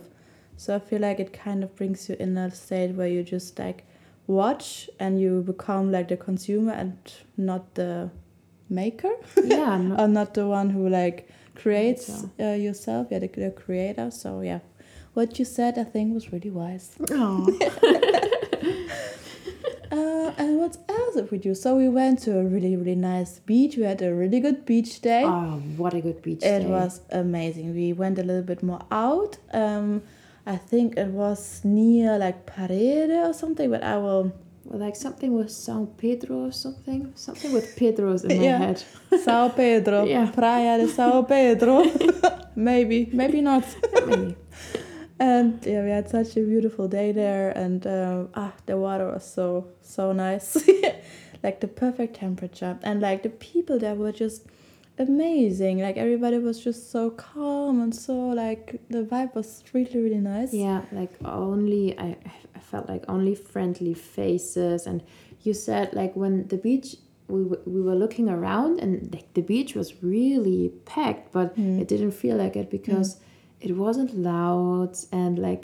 So 0.58 0.76
I 0.76 0.80
feel 0.80 1.02
like 1.02 1.20
it 1.20 1.34
kind 1.34 1.64
of 1.64 1.76
brings 1.76 2.10
you 2.10 2.16
in 2.20 2.38
a 2.38 2.52
state 2.52 2.94
where 2.96 3.08
you 3.08 3.24
just 3.24 3.58
like 3.60 3.86
watch 4.28 4.90
and 5.00 5.20
you 5.20 5.42
become 5.42 5.92
like 5.92 6.08
the 6.08 6.18
consumer 6.18 6.72
and 6.72 6.98
not 7.38 7.76
the 7.76 8.10
maker. 8.70 9.14
Yeah, 9.44 9.78
no, 9.82 9.96
or 10.04 10.08
not 10.08 10.34
the 10.34 10.48
one 10.48 10.70
who 10.70 10.88
like 10.90 11.30
creates 11.56 12.26
uh, 12.40 12.52
yourself. 12.52 13.08
Yeah 13.12 13.20
the, 13.20 13.28
the 13.28 13.52
creator. 13.52 14.12
So 14.12 14.42
yeah. 14.42 14.60
What 15.14 15.38
you 15.38 15.46
said 15.46 15.78
i 15.78 15.84
think 15.84 16.14
was 16.14 16.34
really 16.34 16.50
wise. 16.50 16.96
Aw. 17.12 17.46
And 19.98 20.58
what 20.58 20.78
else 20.90 21.16
did 21.16 21.32
we 21.32 21.38
do? 21.38 21.54
So 21.54 21.76
we 21.76 21.90
went 21.90 22.20
to 22.24 22.40
a 22.40 22.44
really, 22.44 22.76
really 22.76 22.96
nice 22.96 23.40
beach. 23.40 23.78
We 23.78 23.84
had 23.84 24.02
a 24.02 24.14
really 24.14 24.40
good 24.40 24.66
beach 24.66 25.02
day. 25.02 25.24
Oh, 25.26 25.62
what 25.78 25.94
a 25.94 26.02
good 26.02 26.22
beach 26.22 26.38
it 26.44 26.60
day. 26.60 26.66
It 26.66 26.70
was 26.70 27.02
amazing. 27.12 27.74
We 27.76 27.94
went 27.94 28.18
a 28.20 28.24
little 28.24 28.42
bit 28.44 28.64
more 28.64 28.82
out. 28.92 29.38
Um, 29.54 30.02
I 30.46 30.58
think 30.58 30.98
it 30.98 31.08
was 31.08 31.62
near 31.64 32.18
like 32.18 32.46
Parede 32.46 33.12
or 33.12 33.34
something, 33.34 33.70
but 33.70 33.84
I 33.84 33.98
will. 33.98 34.34
Well, 34.66 34.80
like 34.80 34.96
something 34.96 35.34
with 35.34 35.50
São 35.50 35.88
Pedro 35.98 36.46
or 36.48 36.52
something. 36.54 37.12
Something 37.16 37.52
with 37.52 37.76
Pedro's 37.76 38.24
in 38.24 38.38
my 38.38 38.44
Yeah. 38.44 38.58
head. 38.60 38.84
Sao 39.24 39.50
Pedro. 39.50 40.06
Yeah. 40.06 40.32
Praia 40.32 40.78
de 40.78 40.88
Sao 40.88 41.22
Pedro. 41.24 41.84
maybe, 42.56 43.10
maybe 43.12 43.42
not. 43.42 43.66
Maybe. 44.08 44.36
And 45.24 45.66
yeah, 45.66 45.82
we 45.86 45.90
had 45.90 46.10
such 46.10 46.36
a 46.36 46.42
beautiful 46.54 46.88
day 47.00 47.10
there, 47.14 47.48
and 47.64 47.82
um, 47.88 48.30
ah, 48.36 48.52
the 48.66 48.76
water 48.86 49.08
was 49.14 49.24
so 49.38 49.68
so 49.82 50.12
nice, 50.12 50.48
like 51.46 51.58
the 51.62 51.68
perfect 51.84 52.16
temperature, 52.26 52.74
and 52.84 53.00
like 53.00 53.24
the 53.24 53.30
people 53.30 53.80
there 53.80 53.96
were 53.96 54.12
just 54.12 54.40
amazing. 55.00 55.80
Like 55.80 55.98
everybody 55.98 56.38
was 56.40 56.58
just 56.64 56.92
so 56.92 57.10
calm 57.12 57.82
and 57.82 57.94
so 57.96 58.14
like 58.44 58.82
the 58.90 59.04
vibe 59.04 59.34
was 59.36 59.64
really 59.74 60.00
really 60.06 60.18
nice. 60.36 60.54
Yeah, 60.54 60.82
like 60.92 61.12
only 61.24 61.98
I, 61.98 62.18
I 62.56 62.60
felt 62.60 62.90
like 62.90 63.04
only 63.08 63.36
friendly 63.36 63.94
faces, 63.94 64.86
and 64.88 65.02
you 65.44 65.54
said 65.54 65.94
like 65.94 66.16
when 66.16 66.48
the 66.48 66.58
beach 66.58 66.96
we 67.28 67.44
w- 67.44 67.62
we 67.66 67.82
were 67.82 67.96
looking 67.96 68.28
around 68.30 68.80
and 68.82 68.94
like 69.14 69.34
the 69.34 69.42
beach 69.42 69.76
was 69.76 70.04
really 70.04 70.72
packed, 70.86 71.32
but 71.32 71.56
Mm. 71.56 71.80
it 71.82 71.88
didn't 71.88 72.12
feel 72.12 72.36
like 72.44 72.56
it 72.58 72.70
because 72.70 73.18
it 73.68 73.74
wasn't 73.86 74.12
loud 74.32 74.94
and 75.12 75.34
like 75.48 75.64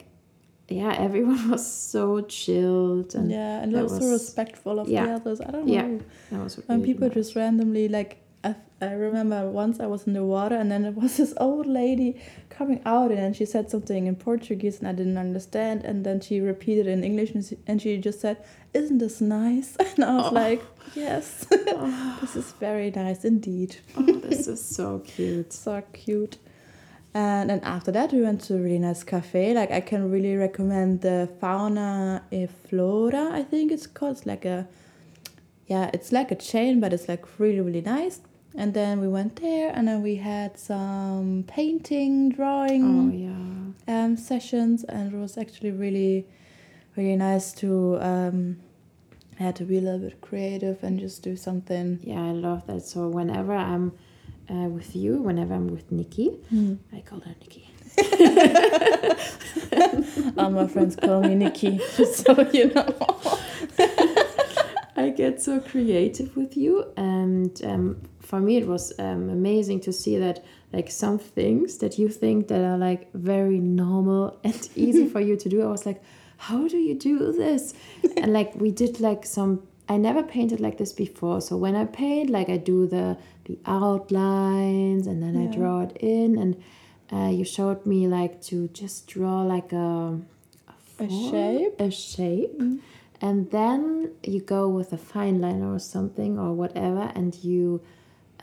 yeah 0.80 0.94
everyone 1.08 1.44
was 1.54 1.66
so 1.94 2.22
chilled 2.22 3.10
and 3.16 3.28
yeah, 3.32 3.62
and 3.62 3.76
also 3.76 3.96
was- 4.00 4.12
respectful 4.22 4.80
of 4.80 4.88
the 4.88 4.98
others. 5.18 5.40
I 5.42 5.50
don't 5.52 5.68
Yeah, 5.68 5.88
know. 5.88 6.00
that 6.32 6.44
was 6.46 6.54
When 6.68 6.80
really 6.80 6.94
people 6.94 7.08
nice. 7.08 7.16
just 7.20 7.36
randomly 7.36 7.88
like 7.98 8.12
I, 8.50 8.56
I 8.82 8.94
remember 9.08 9.40
once 9.64 9.82
I 9.82 9.88
was 9.94 10.02
in 10.08 10.14
the 10.14 10.24
water 10.24 10.56
and 10.62 10.70
then 10.72 10.82
there 10.84 10.94
was 11.04 11.18
this 11.22 11.34
old 11.48 11.68
lady 11.82 12.12
coming 12.58 12.80
out 12.86 13.10
and 13.12 13.20
then 13.24 13.34
she 13.34 13.46
said 13.46 13.70
something 13.70 14.08
in 14.08 14.16
Portuguese 14.16 14.80
and 14.80 14.88
I 14.88 14.94
didn't 14.94 15.18
understand 15.18 15.84
and 15.84 16.06
then 16.06 16.22
she 16.22 16.40
repeated 16.40 16.88
in 16.88 17.04
English 17.04 17.32
and 17.36 17.44
she, 17.48 17.58
and 17.68 17.82
she 17.82 17.98
just 17.98 18.20
said, 18.22 18.38
"Isn't 18.80 19.00
this 19.06 19.20
nice?" 19.20 19.70
And 19.90 20.00
I 20.06 20.16
was 20.20 20.28
Oh. 20.32 20.36
like, 20.46 20.62
"Yes, 20.96 21.26
oh. 21.52 22.18
this 22.22 22.36
is 22.42 22.48
very 22.68 22.90
nice 23.04 23.26
indeed." 23.26 23.72
oh, 23.98 24.04
this 24.30 24.48
is 24.48 24.62
so 24.78 24.88
cute. 25.00 25.52
so 25.52 25.82
cute. 25.92 26.38
And 27.20 27.50
then 27.50 27.60
after 27.76 27.92
that, 27.98 28.08
we 28.14 28.22
went 28.22 28.40
to 28.48 28.56
a 28.56 28.62
really 28.66 28.80
nice 28.90 29.04
cafe. 29.04 29.54
Like 29.54 29.72
I 29.80 29.82
can 29.82 30.02
really 30.16 30.36
recommend 30.48 31.02
the 31.02 31.18
Fauna 31.40 32.24
e 32.32 32.48
Flora. 32.66 33.24
I 33.40 33.44
think 33.52 33.72
it's 33.76 33.88
called. 33.88 34.18
It's 34.18 34.26
like 34.34 34.46
a, 34.46 34.68
yeah, 35.74 35.86
it's 35.96 36.12
like 36.12 36.30
a 36.32 36.36
chain, 36.52 36.80
but 36.80 36.90
it's 36.94 37.08
like 37.14 37.24
really 37.40 37.62
really 37.68 37.82
nice. 37.98 38.18
And 38.62 38.74
then 38.74 39.00
we 39.04 39.08
went 39.08 39.34
there, 39.42 39.68
and 39.76 39.84
then 39.88 40.00
we 40.10 40.16
had 40.16 40.52
some 40.58 41.44
painting, 41.58 42.14
drawing 42.38 42.84
Oh 42.92 43.10
yeah. 43.26 44.06
um, 44.06 44.18
sessions, 44.18 44.84
and 44.86 45.14
it 45.14 45.18
was 45.26 45.38
actually 45.38 45.72
really, 45.72 46.26
really 46.98 47.16
nice 47.30 47.48
to. 47.62 47.70
Um, 48.12 48.58
I 49.40 49.44
had 49.44 49.56
to 49.58 49.64
be 49.66 49.78
a 49.78 49.82
little 49.82 50.00
bit 50.08 50.20
creative 50.22 50.78
and 50.84 51.00
just 51.00 51.24
do 51.24 51.36
something. 51.36 52.00
Yeah, 52.04 52.24
I 52.32 52.34
love 52.48 52.62
that. 52.68 52.82
So 52.82 53.08
whenever 53.08 53.54
I'm 53.54 53.92
uh, 54.50 54.68
with 54.70 54.96
you, 54.96 55.22
whenever 55.22 55.54
I'm 55.54 55.68
with 55.68 55.92
Nikki, 55.92 56.40
I 56.94 57.02
call 57.02 57.20
her 57.22 57.36
Nikki. 57.40 57.70
All 60.38 60.52
my 60.52 60.68
friends 60.68 60.96
call 60.96 61.22
me 61.22 61.36
Nikki, 61.36 61.80
so 62.14 62.50
you 62.52 62.74
know. 62.74 62.96
I 64.96 65.10
get 65.10 65.42
so 65.42 65.60
creative 65.60 66.36
with 66.36 66.58
you, 66.58 66.92
and 66.98 67.60
um, 67.64 68.02
for 68.20 68.40
me 68.40 68.58
it 68.58 68.68
was 68.68 68.94
um, 69.00 69.30
amazing 69.30 69.80
to 69.82 69.94
see 69.94 70.18
that 70.18 70.44
like 70.74 70.92
some 70.92 71.18
things 71.18 71.78
that 71.78 71.98
you 71.98 72.10
think 72.10 72.48
that 72.50 72.62
are 72.62 72.78
like 72.78 73.12
very 73.14 73.60
normal 73.60 74.40
and 74.44 74.70
easy 74.76 75.08
for 75.08 75.20
you 75.20 75.36
to 75.38 75.50
do. 75.50 75.64
I 75.64 75.68
was 75.68 75.86
like, 75.86 76.02
how 76.38 76.68
do 76.68 76.78
you 76.78 76.96
do 76.96 77.32
this? 77.32 77.74
and 78.18 78.34
like 78.34 78.54
we 78.56 78.72
did 78.72 79.00
like 79.00 79.26
some. 79.26 79.64
I 79.88 79.98
never 79.98 80.22
painted 80.22 80.60
like 80.60 80.78
this 80.78 80.94
before, 80.94 81.42
so 81.42 81.58
when 81.58 81.76
I 81.76 81.86
paint, 81.86 82.30
like 82.30 82.50
I 82.50 82.58
do 82.58 82.86
the 82.86 83.18
the 83.50 83.58
outlines 83.66 85.08
and 85.08 85.18
then 85.24 85.36
I 85.44 85.46
draw 85.58 85.82
it 85.88 85.94
in, 86.00 86.38
and 86.38 86.52
uh, 87.12 87.30
you 87.38 87.44
showed 87.58 87.86
me 87.86 88.08
like 88.08 88.36
to 88.50 88.68
just 88.82 89.08
draw 89.08 89.38
like 89.56 89.72
a 89.74 90.20
A 90.70 91.08
form, 91.08 91.32
shape? 91.32 91.74
a 91.80 91.90
shape 91.92 92.62
and 93.22 93.38
then 93.52 94.12
you 94.24 94.40
go 94.56 94.64
with 94.78 94.90
a 94.94 94.98
fine 95.14 95.38
liner 95.46 95.70
or 95.78 95.80
something 95.96 96.38
or 96.44 96.54
whatever 96.54 97.06
and 97.16 97.30
you 97.44 97.82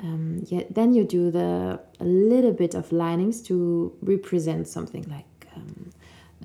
um, 0.04 0.42
yeah, 0.52 0.64
then 0.78 0.92
you 0.96 1.04
do 1.04 1.30
the 1.30 1.80
a 2.00 2.04
little 2.04 2.52
bit 2.62 2.74
of 2.74 2.84
linings 2.92 3.40
to 3.48 3.56
represent 4.02 4.62
something 4.68 5.04
like 5.16 5.32
um, 5.56 5.90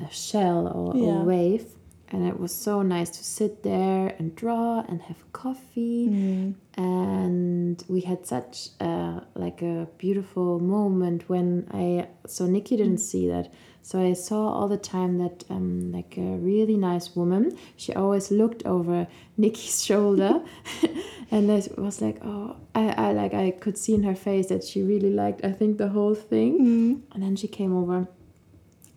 a 0.07 0.09
shell 0.13 0.61
or 0.77 0.87
Yeah. 0.95 1.21
a 1.21 1.23
wave 1.33 1.65
and 2.11 2.27
it 2.27 2.39
was 2.39 2.53
so 2.53 2.81
nice 2.81 3.09
to 3.09 3.23
sit 3.23 3.63
there 3.63 4.13
and 4.19 4.35
draw 4.35 4.83
and 4.87 5.01
have 5.03 5.31
coffee. 5.31 6.07
Mm. 6.09 6.55
and 6.77 7.83
we 7.87 8.01
had 8.01 8.25
such 8.25 8.69
a, 8.79 9.21
like 9.35 9.61
a 9.61 9.87
beautiful 9.97 10.59
moment 10.59 11.29
when 11.29 11.67
I 11.71 12.07
so 12.27 12.45
Nikki 12.45 12.77
didn't 12.77 12.99
see 12.99 13.27
that. 13.29 13.53
So 13.81 13.99
I 13.99 14.13
saw 14.13 14.47
all 14.47 14.67
the 14.67 14.77
time 14.77 15.17
that 15.17 15.43
um, 15.49 15.91
like 15.91 16.15
a 16.17 16.37
really 16.37 16.77
nice 16.77 17.15
woman. 17.15 17.57
She 17.77 17.93
always 17.93 18.29
looked 18.29 18.63
over 18.65 19.07
Nikki's 19.37 19.83
shoulder. 19.83 20.41
And 21.33 21.49
I 21.49 21.63
was 21.77 22.01
like 22.01 22.17
oh 22.25 22.57
I, 22.75 22.89
I 22.89 23.13
like 23.13 23.33
I 23.33 23.51
could 23.51 23.77
see 23.77 23.93
in 23.93 24.03
her 24.03 24.15
face 24.15 24.47
that 24.47 24.65
she 24.65 24.83
really 24.83 25.09
liked 25.11 25.45
I 25.45 25.53
think 25.53 25.77
the 25.77 25.87
whole 25.87 26.13
thing. 26.13 26.59
Mm. 26.59 27.13
and 27.13 27.23
then 27.23 27.37
she 27.37 27.47
came 27.47 27.73
over 27.73 28.09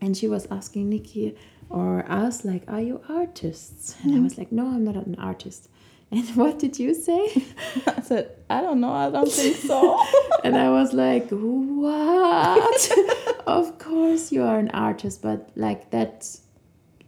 and 0.01 0.17
she 0.17 0.27
was 0.27 0.47
asking 0.51 0.91
Nikki 0.91 1.37
or 1.71 2.05
us 2.11 2.45
like 2.45 2.63
are 2.69 2.81
you 2.81 3.01
artists 3.09 3.97
and 4.03 4.15
I 4.17 4.21
was 4.21 4.37
like 4.39 4.53
no 4.53 4.67
I'm 4.67 4.85
not 4.85 4.97
an 4.97 5.17
artist 5.19 5.69
and 6.13 6.25
what 6.37 6.59
did 6.59 6.79
you 6.79 6.95
say 6.95 7.23
I 7.87 8.01
said, 8.03 8.31
I 8.49 8.61
don't 8.61 8.81
know, 8.81 8.93
I 8.93 9.11
don't 9.11 9.31
think 9.31 9.57
so. 9.57 10.01
and 10.45 10.57
I 10.57 10.71
was 10.71 10.93
like, 10.93 11.29
"What? 11.31 12.93
of 13.47 13.79
course 13.79 14.31
you 14.33 14.43
are 14.43 14.59
an 14.59 14.71
artist, 14.71 15.23
but 15.23 15.51
like 15.57 15.91
that, 15.91 16.29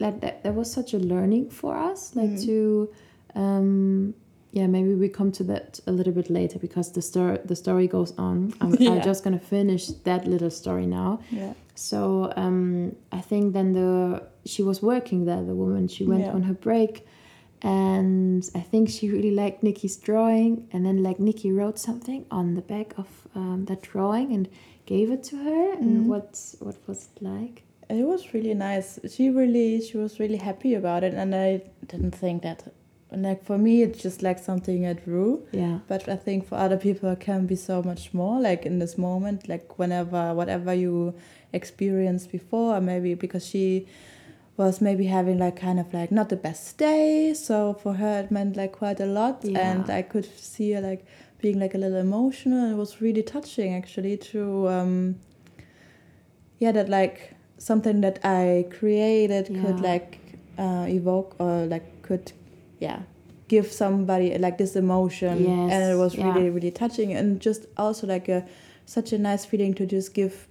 like 0.00 0.20
that, 0.22 0.42
that 0.42 0.54
was 0.54 0.72
such 0.72 0.94
a 0.94 0.98
learning 0.98 1.50
for 1.50 1.76
us, 1.76 2.16
like 2.16 2.40
to, 2.42 2.88
um, 3.34 4.14
yeah, 4.52 4.66
maybe 4.66 4.94
we 4.94 5.08
come 5.08 5.30
to 5.32 5.44
that 5.44 5.80
a 5.86 5.92
little 5.92 6.12
bit 6.12 6.30
later 6.30 6.58
because 6.58 6.92
the 6.92 7.02
story 7.02 7.38
the 7.44 7.56
story 7.56 7.86
goes 7.86 8.12
on. 8.18 8.54
I'm, 8.60 8.74
Yeah. 8.78 8.92
I'm 8.92 9.02
just 9.02 9.22
gonna 9.24 9.38
finish 9.38 9.88
that 10.04 10.26
little 10.26 10.50
story 10.50 10.86
now. 10.86 11.20
yeah. 11.30 11.52
So 11.78 12.32
um, 12.36 12.96
I 13.12 13.20
think 13.20 13.52
then 13.52 13.72
the 13.72 14.22
she 14.44 14.62
was 14.62 14.82
working 14.82 15.24
there, 15.26 15.42
the 15.44 15.54
woman. 15.54 15.88
She 15.88 16.04
went 16.04 16.22
Yeah. 16.24 16.32
on 16.32 16.42
her 16.44 16.54
break, 16.54 17.06
and 17.62 18.48
I 18.54 18.60
think 18.60 18.88
she 18.88 19.10
really 19.10 19.30
liked 19.30 19.62
Nikki's 19.62 19.96
drawing. 19.96 20.68
And 20.72 20.84
then 20.86 21.02
like 21.02 21.18
Nikki 21.20 21.52
wrote 21.52 21.78
something 21.78 22.24
on 22.30 22.54
the 22.54 22.62
back 22.62 22.94
of 22.98 23.08
um, 23.34 23.64
that 23.66 23.82
drawing 23.82 24.32
and 24.32 24.48
gave 24.86 25.10
it 25.10 25.22
to 25.24 25.36
her. 25.36 25.72
And 25.74 26.08
what 26.08 26.28
what 26.60 26.76
was 26.86 27.08
it 27.14 27.22
like? 27.22 27.62
It 27.88 28.04
was 28.04 28.34
really 28.34 28.54
nice. 28.54 28.98
She 29.08 29.30
really, 29.30 29.80
she 29.80 29.96
was 29.96 30.18
really 30.18 30.38
happy 30.38 30.74
about 30.74 31.04
it, 31.04 31.14
and 31.14 31.34
I 31.34 31.62
didn't 31.86 32.14
think 32.14 32.42
that. 32.42 32.64
And 33.16 33.24
like 33.24 33.46
for 33.46 33.56
me, 33.56 33.80
it's 33.80 34.02
just 34.02 34.22
like 34.22 34.38
something 34.38 34.84
I 34.86 34.92
drew. 34.92 35.46
Yeah, 35.50 35.78
But 35.88 36.06
I 36.06 36.16
think 36.16 36.46
for 36.46 36.56
other 36.56 36.76
people, 36.76 37.08
it 37.08 37.20
can 37.20 37.46
be 37.46 37.56
so 37.56 37.82
much 37.82 38.12
more. 38.12 38.38
Like 38.38 38.66
in 38.66 38.78
this 38.78 38.98
moment, 38.98 39.48
like 39.48 39.78
whenever, 39.78 40.34
whatever 40.34 40.74
you 40.74 41.14
experienced 41.50 42.30
before, 42.30 42.76
or 42.76 42.80
maybe 42.82 43.14
because 43.14 43.46
she 43.46 43.86
was 44.58 44.82
maybe 44.82 45.06
having 45.06 45.38
like 45.38 45.56
kind 45.56 45.80
of 45.80 45.94
like 45.94 46.12
not 46.12 46.28
the 46.28 46.36
best 46.36 46.76
day. 46.76 47.32
So 47.32 47.72
for 47.82 47.94
her, 47.94 48.20
it 48.20 48.30
meant 48.30 48.54
like 48.54 48.72
quite 48.72 49.00
a 49.00 49.06
lot, 49.06 49.42
and 49.46 49.88
I 49.88 50.02
could 50.02 50.28
see 50.38 50.72
her 50.72 50.82
like 50.82 51.06
being 51.40 51.58
like 51.58 51.74
a 51.74 51.78
little 51.78 51.96
emotional. 51.96 52.70
It 52.70 52.76
was 52.76 53.00
really 53.00 53.22
touching 53.22 53.74
actually 53.74 54.18
to, 54.18 54.68
um, 54.68 55.16
yeah, 56.58 56.72
that 56.72 56.90
like 56.90 57.34
something 57.56 58.02
that 58.02 58.18
I 58.22 58.66
created 58.78 59.46
could 59.62 59.80
like 59.80 60.18
uh, 60.58 60.84
evoke 60.86 61.34
or 61.38 61.64
like 61.64 62.02
could, 62.02 62.32
yeah, 62.78 63.00
give 63.48 63.66
somebody 63.72 64.36
like 64.38 64.58
this 64.58 64.76
emotion, 64.76 65.44
Yes, 65.44 65.72
and 65.72 65.92
it 65.92 65.96
was 65.96 66.14
yeah. 66.14 66.32
really 66.34 66.50
really 66.50 66.70
touching 66.70 67.12
and 67.12 67.40
just 67.40 67.66
also 67.76 68.06
like 68.06 68.28
a 68.28 68.44
such 68.84 69.12
a 69.12 69.18
nice 69.18 69.44
feeling 69.44 69.74
to 69.74 69.86
just 69.86 70.14
give 70.14 70.46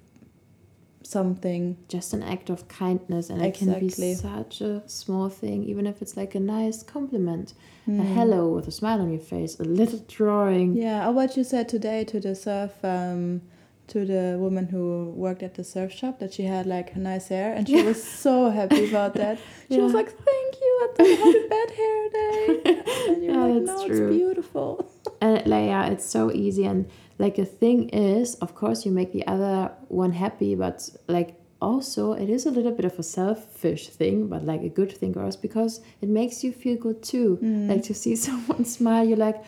something. 1.03 1.77
just 1.88 2.13
an 2.13 2.24
act 2.24 2.50
of 2.50 2.67
kindness, 2.67 3.29
and 3.29 3.41
it 3.41 3.53
can 3.53 3.79
be 3.79 3.89
such 3.89 4.62
a 4.62 4.82
small 4.88 5.29
thing, 5.29 5.63
even 5.63 5.86
if 5.88 6.01
it's 6.01 6.17
like 6.17 6.34
a 6.36 6.39
nice 6.39 6.82
compliment, 6.84 7.53
a 7.88 7.91
Mm. 7.91 8.13
hello 8.15 8.50
with 8.55 8.67
a 8.67 8.72
smile 8.72 9.00
on 9.01 9.12
your 9.12 9.22
face, 9.22 9.60
a 9.60 9.63
little 9.63 10.01
drawing. 10.08 10.74
Yeah, 10.75 11.08
or 11.08 11.12
what 11.13 11.38
you 11.38 11.44
said 11.44 11.70
today 11.70 12.03
to 12.05 12.20
the 12.20 12.34
surf 12.36 12.74
um, 12.84 13.41
to 13.88 14.06
the 14.06 14.38
woman 14.39 14.65
who 14.68 15.12
worked 15.15 15.44
at 15.44 15.54
the 15.56 15.63
surf 15.63 15.92
shop 15.92 16.20
that 16.20 16.34
she 16.34 16.44
had 16.44 16.65
like 16.65 16.96
nice 16.96 17.27
hair, 17.30 17.54
and 17.54 17.68
she 17.68 17.84
was 17.84 18.04
so 18.04 18.50
happy 18.50 18.89
about 18.89 19.13
that. 19.24 19.38
She 19.70 19.80
was 19.80 19.94
like, 19.94 20.10
"Thank 20.12 20.56
you, 20.62 20.72
I 20.84 20.88
don't 20.98 21.20
have 21.25 21.50
bad 21.50 21.70
hair 21.80 22.10
day." 22.10 22.84
And 23.10 23.24
you're 23.24 23.34
Yeah, 23.34 23.46
like, 23.46 23.65
that's 23.65 23.82
"No, 23.82 23.88
true. 23.88 24.08
it's 24.08 24.15
beautiful." 24.18 24.92
and 25.22 25.36
like 25.48 25.68
yeah 25.68 25.86
it's 25.94 26.06
so 26.06 26.32
easy 26.32 26.65
and 26.65 26.86
like 27.20 27.36
the 27.36 27.46
thing 27.46 27.88
is 27.89 28.36
of 28.36 28.54
course 28.56 28.86
you 28.86 28.92
make 28.92 29.13
the 29.13 29.25
other 29.27 29.72
one 29.88 30.12
happy 30.12 30.56
but 30.56 30.89
like 31.08 31.36
also 31.62 32.12
it 32.13 32.30
is 32.30 32.46
a 32.46 32.51
little 32.51 32.72
bit 32.72 32.84
of 32.86 33.00
a 33.00 33.04
selfish 33.04 33.88
thing 33.88 34.27
but 34.27 34.44
like 34.44 34.62
a 34.62 34.68
good 34.80 34.92
thing 34.92 35.13
for 35.13 35.24
us 35.24 35.38
because 35.38 35.80
it 36.01 36.10
makes 36.10 36.44
you 36.44 36.51
feel 36.51 36.75
good 36.75 37.01
too 37.01 37.39
Mm. 37.42 37.70
like 37.70 37.84
to 37.84 37.94
see 37.94 38.15
someone 38.27 38.65
smile 38.65 39.08
you're 39.08 39.24
like 39.30 39.42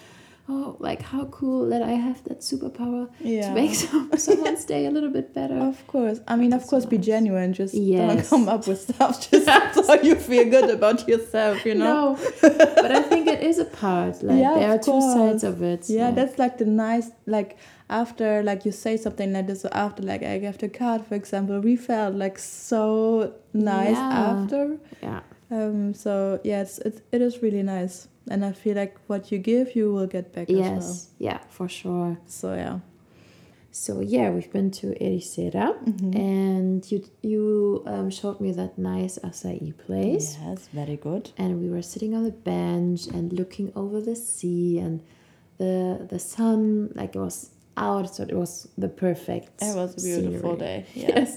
oh 0.50 0.78
like 0.80 1.02
how 1.02 1.26
cool 1.26 1.68
that 1.70 1.82
i 1.82 1.92
have 1.92 2.24
that 2.24 2.40
superpower 2.40 3.10
Yeah. 3.20 3.50
to 3.50 3.54
make 3.56 3.76
some, 3.76 4.12
someone's 4.18 4.64
day 4.66 4.86
a 4.86 4.92
little 4.92 5.10
bit 5.10 5.34
better 5.34 5.58
Of 5.58 5.86
course. 5.88 6.20
I 6.28 6.36
mean, 6.38 6.54
of 6.54 6.66
course, 6.68 6.86
be 6.86 6.98
genuine. 6.98 7.52
Just 7.54 7.74
don't 7.76 8.24
come 8.32 8.48
up 8.48 8.68
with 8.68 8.80
stuff 8.82 9.14
just 9.30 9.46
so 9.88 9.94
you 10.02 10.16
feel 10.16 10.46
good 10.50 10.70
about 10.70 11.08
yourself, 11.08 11.66
you 11.66 11.76
know? 11.76 12.14
no 12.14 12.18
but 12.84 12.92
i 12.92 13.02
think 13.02 13.28
it 13.28 13.42
is 13.44 13.58
a 13.60 13.66
part 13.66 14.16
like 14.24 14.40
Yeah, 14.40 14.54
there 14.60 14.70
are 14.72 14.76
of 14.80 14.86
two 14.90 15.02
sides 15.02 15.44
of 15.44 15.62
it 15.62 15.82
Yeah, 15.90 16.06
like- 16.08 16.16
that's 16.16 16.36
like 16.44 16.58
the 16.58 16.66
nice, 16.66 17.10
like 17.26 17.58
after, 17.90 18.44
like 18.44 18.66
you 18.66 18.72
say 18.74 18.98
something 18.98 19.32
like 19.34 19.48
this, 19.48 19.64
or 19.66 19.74
after, 19.74 20.04
like 20.04 20.22
I 20.22 20.38
gave 20.40 20.58
the 20.58 20.68
card, 20.68 21.06
for 21.06 21.16
example, 21.16 21.60
we 21.62 21.76
felt 21.78 22.16
like 22.16 22.38
so 22.38 23.34
nice 23.54 23.96
Yeah. 23.96 24.26
after. 24.34 24.78
yeah 25.02 25.22
Um, 25.50 25.94
so 25.94 26.12
yeah, 26.44 26.62
it's, 26.66 26.78
it's 26.88 27.00
it 27.16 27.22
is 27.22 27.42
really 27.42 27.64
nice, 27.64 27.96
and 28.32 28.44
I 28.46 28.52
feel 28.52 28.76
like 28.76 28.96
what 29.08 29.32
you 29.32 29.38
give, 29.40 29.76
you 29.76 29.94
will 29.94 30.08
get 30.08 30.34
back 30.34 30.50
as 30.50 30.56
well. 30.56 30.70
yes 30.76 31.10
yeah 31.20 31.40
for 31.50 31.68
sure 31.70 32.18
So 32.28 32.54
yeah. 32.56 32.80
So 33.72 34.00
yeah, 34.02 34.32
we've 34.32 34.52
been 34.52 34.72
to 34.82 34.88
Ericeira, 35.00 35.68
Mm-hmm. 35.86 36.18
and 36.18 36.92
you 36.92 37.00
you 37.22 37.84
um, 37.86 38.10
showed 38.10 38.40
me 38.42 38.52
that 38.54 38.78
nice 38.78 39.20
acai 39.24 39.72
place, 39.86 40.28
Yes, 40.42 40.68
very 40.74 40.98
good. 40.98 41.30
and 41.38 41.50
we 41.62 41.70
were 41.70 41.84
sitting 41.84 42.16
on 42.16 42.24
the 42.24 42.32
bench 42.32 43.06
and 43.16 43.32
looking 43.34 43.72
over 43.76 44.02
the 44.02 44.16
sea, 44.16 44.80
and 44.80 44.96
the 45.60 46.08
the 46.10 46.18
sun 46.18 46.90
like 46.96 47.16
it 47.16 47.20
was 47.20 47.52
out, 47.76 48.16
so 48.16 48.24
it 48.24 48.34
was 48.34 48.68
the 48.84 48.90
perfect. 48.90 49.62
It 49.62 49.76
was 49.76 49.90
a 49.94 50.02
beautiful 50.02 50.56
scenery. 50.58 50.58
day. 50.58 50.86
Yes. 51.08 51.30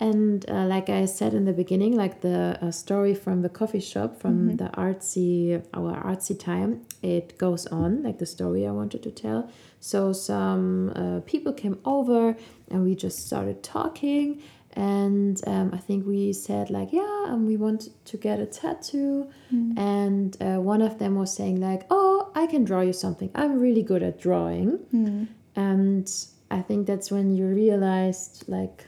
And 0.00 0.48
uh, 0.48 0.64
like 0.66 0.88
I 0.88 1.06
said 1.06 1.34
in 1.34 1.44
the 1.44 1.52
beginning, 1.52 1.96
like 1.96 2.20
the 2.20 2.56
uh, 2.62 2.70
story 2.70 3.14
from 3.14 3.42
the 3.42 3.48
coffee 3.48 3.80
shop, 3.80 4.20
from 4.20 4.34
Mm-hmm. 4.38 4.56
the 4.56 4.70
artsy, 4.70 5.62
our 5.74 5.92
artsy 6.04 6.38
time, 6.38 6.82
it 7.02 7.36
goes 7.38 7.66
on, 7.66 8.02
like 8.04 8.18
the 8.18 8.26
story 8.26 8.66
I 8.66 8.70
wanted 8.70 9.02
to 9.02 9.10
tell. 9.10 9.50
So 9.80 10.12
some 10.12 10.90
uh, 10.94 11.20
people 11.26 11.52
came 11.52 11.78
over 11.84 12.36
and 12.70 12.84
we 12.84 12.94
just 12.94 13.26
started 13.26 13.62
talking. 13.62 14.40
And 14.74 15.40
um, 15.48 15.70
I 15.72 15.78
think 15.78 16.06
we 16.06 16.32
said, 16.32 16.70
like, 16.70 16.92
yeah, 16.92 17.24
um, 17.26 17.46
we 17.46 17.56
want 17.56 17.88
to 18.04 18.16
get 18.16 18.38
a 18.38 18.46
tattoo. 18.46 19.28
Mm-hmm. 19.52 19.78
And 19.78 20.36
uh, 20.40 20.60
one 20.60 20.82
of 20.82 20.98
them 21.00 21.16
was 21.16 21.34
saying, 21.34 21.60
like, 21.60 21.82
oh, 21.90 22.30
I 22.36 22.46
can 22.46 22.62
draw 22.64 22.82
you 22.82 22.92
something. 22.92 23.30
I'm 23.34 23.58
really 23.58 23.82
good 23.82 24.04
at 24.04 24.20
drawing. 24.20 24.78
Mm-hmm. 24.94 25.24
And 25.56 26.06
I 26.50 26.60
think 26.62 26.86
that's 26.86 27.10
when 27.10 27.34
you 27.34 27.46
realized, 27.46 28.44
like, 28.46 28.86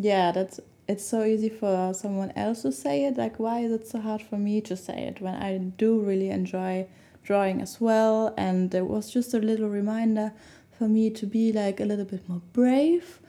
Yeah, 0.00 0.32
that's 0.32 0.60
it's 0.88 1.04
so 1.04 1.22
easy 1.22 1.48
for 1.48 1.92
someone 1.94 2.32
else 2.34 2.62
to 2.62 2.72
say 2.72 3.04
it. 3.04 3.16
Like, 3.16 3.38
why 3.38 3.60
is 3.60 3.70
it 3.72 3.86
so 3.86 4.00
hard 4.00 4.22
for 4.22 4.36
me 4.36 4.60
to 4.62 4.76
say 4.76 5.04
it 5.04 5.20
when 5.20 5.34
I 5.34 5.58
do 5.58 6.00
really 6.00 6.30
enjoy 6.30 6.86
drawing 7.22 7.60
as 7.62 7.80
well? 7.80 8.34
And 8.36 8.74
it 8.74 8.86
was 8.86 9.10
just 9.12 9.34
a 9.34 9.38
little 9.38 9.68
reminder 9.68 10.32
for 10.76 10.88
me 10.88 11.10
to 11.10 11.26
be 11.26 11.52
like 11.52 11.78
a 11.80 11.84
little 11.84 12.04
bit 12.06 12.28
more 12.28 12.42
brave 12.52 13.20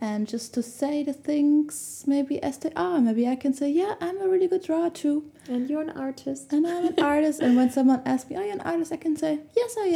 and 0.00 0.26
just 0.26 0.54
to 0.54 0.62
say 0.62 1.02
the 1.04 1.12
things 1.12 2.02
maybe 2.06 2.42
as 2.42 2.58
they 2.58 2.72
are. 2.76 3.00
Maybe 3.00 3.28
I 3.28 3.36
can 3.36 3.52
say, 3.54 3.70
yeah, 3.70 3.94
I'm 4.00 4.20
a 4.20 4.28
really 4.28 4.48
good 4.48 4.64
drawer 4.64 4.90
too, 4.90 5.30
and 5.48 5.68
you're 5.70 5.82
an 5.82 5.90
artist. 5.90 6.52
and 6.52 6.66
I'm 6.66 6.86
an 6.86 6.98
artist. 7.00 7.40
And 7.40 7.56
when 7.56 7.70
someone 7.70 8.02
asks 8.06 8.28
me, 8.30 8.36
are 8.36 8.44
you 8.44 8.52
an 8.52 8.60
artist? 8.62 8.90
I 8.92 8.96
can 8.96 9.16
say, 9.16 9.38
yes, 9.54 9.76
I 9.78 9.86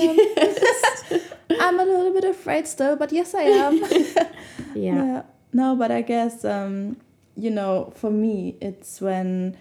am. 1.10 1.20
I'm 1.60 1.80
a 1.80 1.84
little 1.84 2.12
bit 2.12 2.24
afraid 2.24 2.66
still, 2.68 2.94
but 2.96 3.10
yes, 3.12 3.34
I 3.34 3.42
am. 3.42 3.82
Yeah. 3.90 4.28
Yeah. 4.76 5.22
No, 5.52 5.76
but 5.76 5.90
I 5.90 6.02
guess 6.02 6.44
um, 6.44 6.96
you 7.36 7.50
know, 7.50 7.92
for 7.96 8.10
me, 8.10 8.56
it's 8.60 9.00
when 9.00 9.56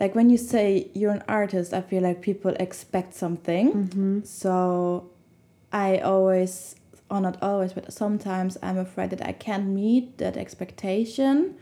like 0.00 0.14
when 0.14 0.30
you 0.30 0.38
say 0.38 0.90
you're 0.94 1.12
an 1.12 1.22
artist, 1.28 1.72
I 1.72 1.80
feel 1.80 2.02
like 2.02 2.22
people 2.22 2.54
expect 2.58 3.14
something. 3.14 3.72
Mm-hmm. 3.72 4.24
So 4.24 5.10
I 5.72 5.98
always 5.98 6.76
or 7.10 7.20
not 7.20 7.42
always, 7.42 7.72
but 7.72 7.92
sometimes 7.92 8.56
I'm 8.62 8.78
afraid 8.78 9.10
that 9.10 9.24
I 9.24 9.32
can't 9.32 9.66
meet 9.66 10.18
that 10.18 10.36
expectation. 10.36 11.56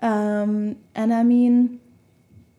Um, 0.00 0.76
and 0.94 1.12
I 1.12 1.22
mean 1.22 1.80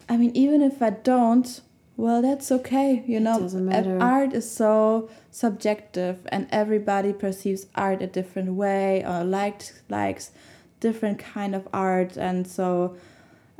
I 0.07 0.17
mean 0.17 0.31
even 0.35 0.61
if 0.61 0.81
I 0.81 0.91
don't, 0.91 1.61
well 1.97 2.21
that's 2.21 2.51
okay, 2.51 3.03
you 3.07 3.19
know. 3.19 3.39
doesn't 3.39 3.67
Art- 3.71 3.85
matter. 3.85 3.99
Art 4.01 4.33
is 4.33 4.49
so 4.49 5.09
subjective 5.31 6.17
and 6.31 6.47
everybody 6.51 7.13
perceives 7.13 7.67
art 7.75 8.01
a 8.01 8.07
different 8.07 8.53
way 8.53 9.03
or 9.05 9.23
likes 9.23 9.81
likes 9.89 10.31
different 10.79 11.17
kind 11.19 11.53
of 11.55 11.67
art 11.73 12.17
and 12.17 12.45
so 12.47 12.95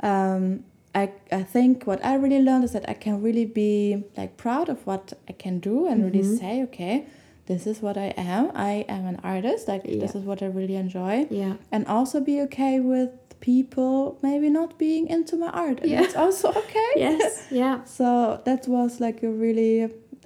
um 0.00 0.64
I, 0.96 1.10
I 1.32 1.42
think 1.42 1.84
what 1.88 2.04
I 2.04 2.14
really 2.14 2.40
learned 2.40 2.62
is 2.64 2.72
that 2.72 2.88
I 2.88 2.94
can 2.94 3.20
really 3.20 3.46
be 3.46 4.04
like 4.16 4.36
proud 4.36 4.68
of 4.68 4.86
what 4.86 5.12
I 5.28 5.32
can 5.32 5.58
do 5.58 5.88
and 5.88 6.04
really 6.04 6.22
Mhm. 6.22 6.38
say, 6.38 6.62
okay, 6.62 7.06
this 7.46 7.66
is 7.66 7.82
what 7.82 7.96
I 7.96 8.14
am. 8.16 8.52
I 8.54 8.84
am 8.88 9.04
an 9.06 9.18
artist. 9.24 9.66
Like 9.66 9.82
this 9.82 10.14
is 10.14 10.22
what 10.24 10.40
I 10.40 10.46
really 10.46 10.76
enjoy. 10.76 11.26
Yeah. 11.30 11.54
And 11.72 11.84
also 11.88 12.20
be 12.20 12.40
okay 12.42 12.78
with 12.78 13.10
people 13.50 14.18
maybe 14.22 14.48
not 14.60 14.70
being 14.78 15.04
into 15.16 15.34
my 15.36 15.50
art. 15.64 15.78
And 15.82 15.90
Yeah. 15.90 16.00
that's 16.00 16.16
also 16.24 16.48
okay. 16.62 16.90
Yes. 16.96 17.46
Yeah. 17.50 17.76
So 17.98 18.06
that 18.46 18.66
was 18.68 19.00
like 19.06 19.18
a 19.22 19.30
really 19.44 19.74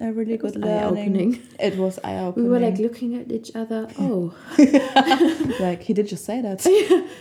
a 0.07 0.09
really 0.19 0.35
It 0.35 0.41
good 0.45 0.55
learning. 0.55 1.29
It 1.67 1.75
was 1.83 1.99
eye 2.07 2.17
opening. 2.25 2.43
We 2.45 2.49
were 2.53 2.63
like 2.67 2.79
looking 2.85 3.11
at 3.21 3.27
each 3.37 3.51
other. 3.61 3.81
Oh, 4.05 4.33
like 5.59 5.81
he 5.87 5.93
did 5.93 6.07
just 6.07 6.23
say 6.25 6.41
that. 6.41 6.59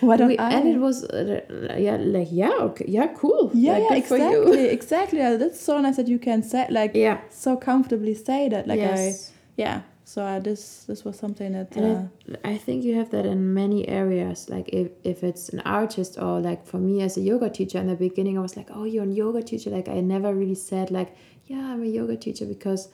Why 0.01 0.17
don't 0.17 0.29
We- 0.29 0.39
I? 0.39 0.51
and 0.57 0.69
it 0.75 0.79
was 0.79 1.05
uh, 1.05 1.41
yeah, 1.87 1.97
like 2.17 2.29
yeah, 2.31 2.55
okay, 2.69 2.85
yeah, 2.89 3.09
cool. 3.21 3.51
yeah, 3.55 3.73
like, 3.79 3.83
yeah, 3.91 3.97
exactly, 3.97 4.65
exactly. 4.79 5.19
That's 5.43 5.61
so 5.61 5.81
nice 5.81 5.97
that 5.97 6.09
you 6.09 6.19
can 6.19 6.43
say 6.43 6.67
like 6.71 6.93
Yeah. 6.95 7.19
so 7.31 7.57
comfortably 7.57 8.15
say 8.15 8.49
that. 8.49 8.67
Like 8.67 8.81
yes. 8.81 9.01
I, 9.01 9.33
yeah. 9.63 9.81
So 10.09 10.23
uh, 10.23 10.39
this 10.39 10.85
this 10.85 11.05
was 11.05 11.19
something 11.19 11.53
that. 11.53 11.77
Uh, 11.77 11.81
it, 12.27 12.41
I 12.43 12.57
think 12.57 12.83
you 12.83 12.95
have 12.95 13.11
that 13.11 13.27
in 13.27 13.53
many 13.53 13.87
areas. 13.87 14.49
Like 14.49 14.71
if, 14.71 14.89
if 15.05 15.23
it's 15.23 15.51
an 15.51 15.61
artist 15.67 16.19
or 16.19 16.41
like 16.41 16.65
for 16.65 16.79
me 16.79 17.03
as 17.03 17.19
a 17.19 17.21
yoga 17.21 17.51
teacher 17.51 17.79
in 17.79 17.89
the 17.89 17.95
beginning, 17.95 18.39
I 18.39 18.41
was 18.41 18.57
like, 18.57 18.69
oh, 18.73 18.85
you're 18.85 19.05
a 19.05 19.07
yoga 19.07 19.43
teacher. 19.43 19.69
Like 19.69 19.87
I 19.87 20.01
never 20.01 20.33
really 20.33 20.55
said 20.55 20.91
like, 20.91 21.15
yeah, 21.45 21.73
I'm 21.73 21.83
a 21.83 21.87
yoga 21.87 22.17
teacher 22.17 22.47
because 22.47 22.89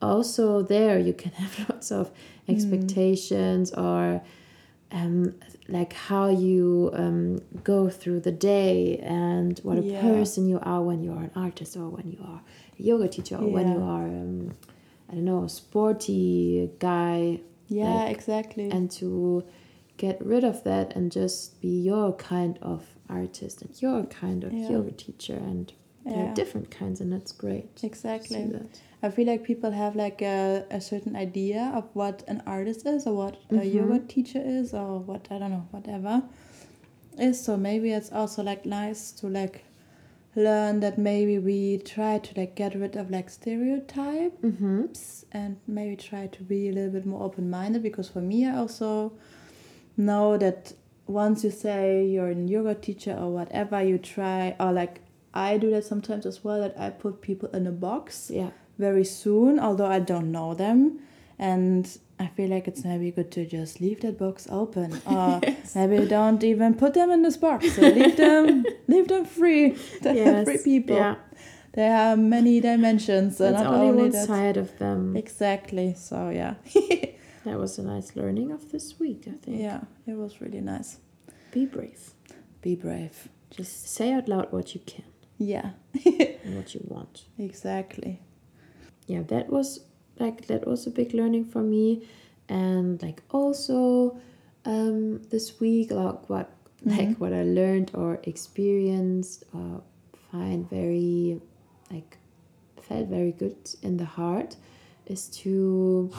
also 0.00 0.62
there 0.62 0.96
you 1.00 1.12
can 1.12 1.32
have 1.42 1.68
lots 1.68 1.90
of 1.90 2.12
expectations 2.48 3.72
or 3.72 4.22
um, 4.92 5.34
like 5.68 5.92
how 5.92 6.28
you 6.28 6.90
um, 6.94 7.40
go 7.64 7.88
through 7.90 8.20
the 8.20 8.32
day 8.32 8.98
and 8.98 9.58
what 9.64 9.76
a 9.78 9.82
Yeah. 9.82 10.02
person 10.02 10.48
you 10.48 10.60
are 10.62 10.82
when 10.82 11.02
you 11.02 11.10
are 11.12 11.24
an 11.24 11.32
artist 11.34 11.76
or 11.76 11.88
when 11.88 12.12
you 12.12 12.18
are 12.24 12.42
a 12.78 12.82
yoga 12.82 13.08
teacher 13.08 13.36
or 13.36 13.48
when 13.48 13.66
you 13.72 13.82
are 13.82 14.06
um, 14.06 14.52
I 15.10 15.14
don't 15.14 15.24
know 15.24 15.44
a 15.44 15.48
sporty 15.48 16.70
guy 16.78 17.40
yeah, 17.68 18.04
like, 18.04 18.08
exactly. 18.16 18.70
and 18.70 18.90
to 18.92 19.44
get 19.96 20.24
rid 20.24 20.44
of 20.44 20.62
that 20.64 20.94
and 20.96 21.10
just 21.12 21.60
be 21.60 21.68
your 21.68 22.12
kind 22.14 22.58
of 22.62 22.84
artist 23.08 23.62
and 23.62 23.82
your 23.82 24.04
kind 24.04 24.44
of 24.44 24.52
Yeah. 24.52 24.70
yoga 24.70 24.92
teacher 24.92 25.34
and 25.34 25.72
there 26.04 26.24
Yeah. 26.24 26.30
are 26.30 26.34
different 26.34 26.70
kinds 26.70 27.00
and 27.00 27.12
that's 27.12 27.32
great 27.32 27.68
exactly. 27.82 28.54
I 29.02 29.10
feel 29.10 29.26
like 29.26 29.42
people 29.44 29.70
have 29.72 29.96
like 29.96 30.22
a, 30.22 30.64
a 30.70 30.80
certain 30.80 31.16
idea 31.16 31.72
of 31.74 31.84
what 31.94 32.22
an 32.28 32.42
artist 32.46 32.86
is 32.86 33.06
or 33.06 33.14
what 33.14 33.36
a 33.50 33.54
Mhm. 33.54 33.74
yoga 33.74 33.98
teacher 34.06 34.40
is 34.44 34.72
or 34.74 35.00
what 35.00 35.26
I 35.30 35.38
don't 35.38 35.50
know 35.50 35.66
whatever 35.70 36.22
is. 37.18 37.40
So 37.44 37.56
maybe 37.56 37.90
it's 37.92 38.12
also 38.12 38.42
like 38.42 38.64
nice 38.64 39.12
to 39.20 39.26
like 39.28 39.64
learn 40.36 40.80
that 40.80 40.96
maybe 40.96 41.38
we 41.38 41.78
try 41.78 42.18
to 42.18 42.40
like 42.40 42.54
get 42.54 42.74
rid 42.74 42.96
of 42.96 43.10
like 43.10 43.28
stereotypes 43.30 44.36
Mm-hmm. 44.42 44.84
and 45.32 45.56
maybe 45.66 45.96
try 45.96 46.26
to 46.28 46.42
be 46.42 46.68
a 46.68 46.72
little 46.72 46.90
bit 46.90 47.06
more 47.06 47.22
open 47.22 47.50
minded 47.50 47.82
because 47.82 48.08
for 48.08 48.20
me 48.20 48.46
I 48.46 48.56
also 48.56 49.12
know 49.96 50.36
that 50.38 50.72
once 51.06 51.42
you 51.44 51.50
say 51.50 52.06
you're 52.06 52.30
a 52.30 52.34
yoga 52.34 52.74
teacher 52.74 53.12
or 53.18 53.30
whatever 53.30 53.82
you 53.82 53.98
try 53.98 54.54
or 54.60 54.72
like 54.72 55.00
I 55.34 55.58
do 55.58 55.70
that 55.72 55.84
sometimes 55.84 56.26
as 56.26 56.42
well 56.44 56.60
that 56.60 56.78
I 56.78 56.90
put 56.90 57.20
people 57.20 57.48
in 57.50 57.66
a 57.66 57.72
box 57.72 58.30
Yeah. 58.32 58.50
very 58.78 59.04
soon, 59.04 59.58
although 59.60 59.86
I 59.86 60.00
don't 60.00 60.32
know 60.32 60.54
them. 60.54 61.00
And 61.38 61.86
I 62.20 62.26
feel 62.36 62.48
like 62.50 62.68
it's 62.68 62.84
maybe 62.84 63.10
good 63.10 63.30
to 63.32 63.46
just 63.46 63.80
leave 63.80 64.00
that 64.02 64.18
box 64.18 64.46
open, 64.50 65.00
or 65.06 65.40
maybe 65.74 66.06
don't 66.06 66.42
even 66.44 66.74
put 66.74 66.92
them 66.94 67.10
in 67.10 67.22
this 67.22 67.36
box. 67.38 67.72
So 67.76 67.82
leave 67.82 68.16
them, 68.16 68.64
leave 68.88 69.08
them 69.08 69.24
free. 69.24 69.76
They're 70.02 70.14
Yes. 70.14 70.44
free 70.44 70.58
people. 70.58 70.96
Yeah. 70.96 71.16
There 71.72 71.96
are 71.96 72.16
many 72.16 72.60
dimensions, 72.60 73.40
and 73.40 73.54
not 73.56 73.66
only 73.66 73.88
only 73.88 74.02
one 74.02 74.10
that. 74.10 74.26
side 74.26 74.56
of 74.56 74.76
them. 74.78 75.16
Exactly. 75.16 75.94
So 75.94 76.28
yeah. 76.30 76.54
That 77.44 77.58
was 77.58 77.78
a 77.78 77.82
nice 77.82 78.16
learning 78.16 78.52
of 78.52 78.70
this 78.70 79.00
week, 79.00 79.22
I 79.26 79.32
think. 79.42 79.62
Yeah, 79.62 79.80
it 80.06 80.12
was 80.12 80.42
really 80.42 80.60
nice. 80.60 80.98
Be 81.52 81.64
brave. 81.64 82.10
Be 82.60 82.74
brave. 82.76 83.28
Just 83.50 83.88
Say 83.88 84.12
out 84.12 84.28
loud 84.28 84.52
what 84.52 84.74
you 84.74 84.80
can 84.84 85.04
yeah, 85.38 85.70
and 86.44 86.54
what 86.56 86.74
you 86.74 86.82
want. 86.86 87.24
exactly. 87.38 88.20
Yeah, 89.06 89.22
that 89.28 89.48
was 89.48 89.80
like 90.20 90.46
that 90.46 90.66
was 90.66 90.86
a 90.86 90.90
big 90.90 91.14
learning 91.14 91.46
for 91.46 91.62
me. 91.62 92.06
And 92.48 93.00
like 93.02 93.22
also 93.30 94.18
um 94.64 95.22
this 95.30 95.58
week 95.60 95.90
like 95.90 96.28
what 96.28 96.48
like 96.84 97.08
Mhm. 97.10 97.18
what 97.18 97.32
I 97.32 97.44
learned 97.44 97.90
or 97.94 98.20
experienced 98.24 99.44
or 99.54 99.82
find 100.30 100.68
very 100.70 101.40
like 101.90 102.18
felt 102.88 103.08
very 103.08 103.32
good 103.32 103.56
in 103.82 103.96
the 103.96 104.04
heart 104.04 104.56
is 105.06 105.28
to 105.42 106.10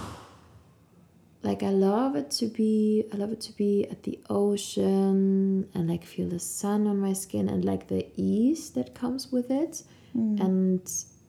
like 1.44 1.64
I 1.64 1.70
love 1.72 2.16
it 2.16 2.30
to 2.40 2.48
be 2.48 3.04
I 3.12 3.18
love 3.18 3.32
it 3.32 3.42
to 3.42 3.54
be 3.54 3.88
at 3.90 4.04
the 4.04 4.20
ocean 4.30 5.68
and 5.74 5.90
like 5.90 6.04
feel 6.06 6.30
the 6.30 6.40
sun 6.40 6.88
on 6.88 7.00
my 7.00 7.14
skin 7.14 7.50
and 7.50 7.66
like 7.66 7.88
the 7.88 8.06
ease 8.16 8.72
that 8.72 8.94
comes 8.94 9.32
with 9.32 9.50
it 9.52 9.84
Mm. 10.16 10.42
and 10.42 10.82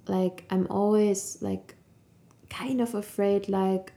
like 0.08 0.44
I'm 0.50 0.66
always 0.68 1.38
like 1.40 1.76
kind 2.60 2.80
of 2.80 2.90
afraid 2.94 3.42
like 3.48 3.92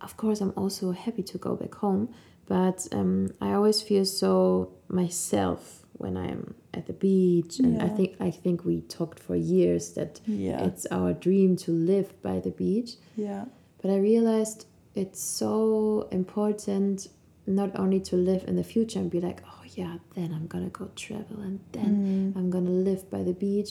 of 0.00 0.12
course 0.16 0.38
I'm 0.44 0.52
also 0.62 0.86
happy 0.92 1.22
to 1.32 1.38
go 1.38 1.52
back 1.62 1.74
home 1.84 2.04
but 2.46 2.78
um, 2.92 3.30
I 3.40 3.52
always 3.52 3.80
feel 3.88 4.04
so 4.04 4.72
myself 4.88 5.60
when 6.02 6.16
I'm 6.16 6.54
at 6.74 6.84
the 6.86 6.92
beach 6.92 7.54
and 7.60 7.80
I 7.86 7.88
think 7.96 8.10
I 8.28 8.30
think 8.42 8.64
we 8.64 8.76
talked 8.98 9.18
for 9.26 9.36
years 9.36 9.84
that 9.98 10.20
yeah, 10.26 10.64
it's 10.68 10.84
our 10.90 11.12
dream 11.12 11.56
to 11.64 11.70
live 11.92 12.08
by 12.28 12.40
the 12.40 12.50
beach 12.50 12.90
yeah, 13.16 13.44
but 13.80 13.88
I 13.90 13.98
realized 13.98 14.66
it's 15.02 15.22
so 15.22 16.08
important 16.10 17.08
not 17.46 17.70
only 17.82 18.00
to 18.00 18.16
live 18.30 18.42
in 18.48 18.54
the 18.56 18.64
future 18.64 18.98
and 19.02 19.10
be 19.10 19.20
like, 19.20 19.40
oh 19.52 19.62
yeah, 19.80 19.94
then 20.16 20.32
I'm 20.36 20.46
gonna 20.52 20.70
go 20.80 20.86
travel 20.96 21.38
and 21.48 21.60
then 21.72 22.32
Mm. 22.34 22.36
I'm 22.38 22.50
gonna 22.50 22.70
live 22.90 23.02
by 23.10 23.22
the 23.22 23.32
beach. 23.46 23.70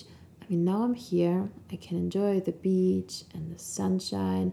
I 0.51 0.55
now 0.55 0.83
I'm 0.83 0.93
here, 0.95 1.49
I 1.71 1.77
can 1.77 1.97
enjoy 1.97 2.41
the 2.41 2.51
beach 2.51 3.23
and 3.33 3.55
the 3.55 3.57
sunshine, 3.57 4.51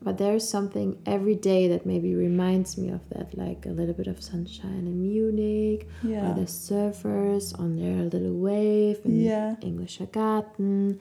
but 0.00 0.16
there's 0.18 0.48
something 0.48 0.98
every 1.06 1.34
day 1.34 1.66
that 1.68 1.84
maybe 1.84 2.14
reminds 2.14 2.78
me 2.78 2.90
of 2.90 3.00
that, 3.10 3.36
like 3.36 3.66
a 3.66 3.70
little 3.70 3.94
bit 3.94 4.06
of 4.06 4.22
sunshine 4.22 4.86
in 4.86 5.02
Munich, 5.02 5.88
yeah, 6.04 6.30
or 6.30 6.34
the 6.34 6.42
surfers 6.46 7.58
on 7.58 7.76
their 7.76 8.04
little 8.04 8.34
wave 8.38 9.00
in 9.04 9.16
Yeah. 9.22 9.56
Englischer 9.62 10.06
Garten, 10.12 11.00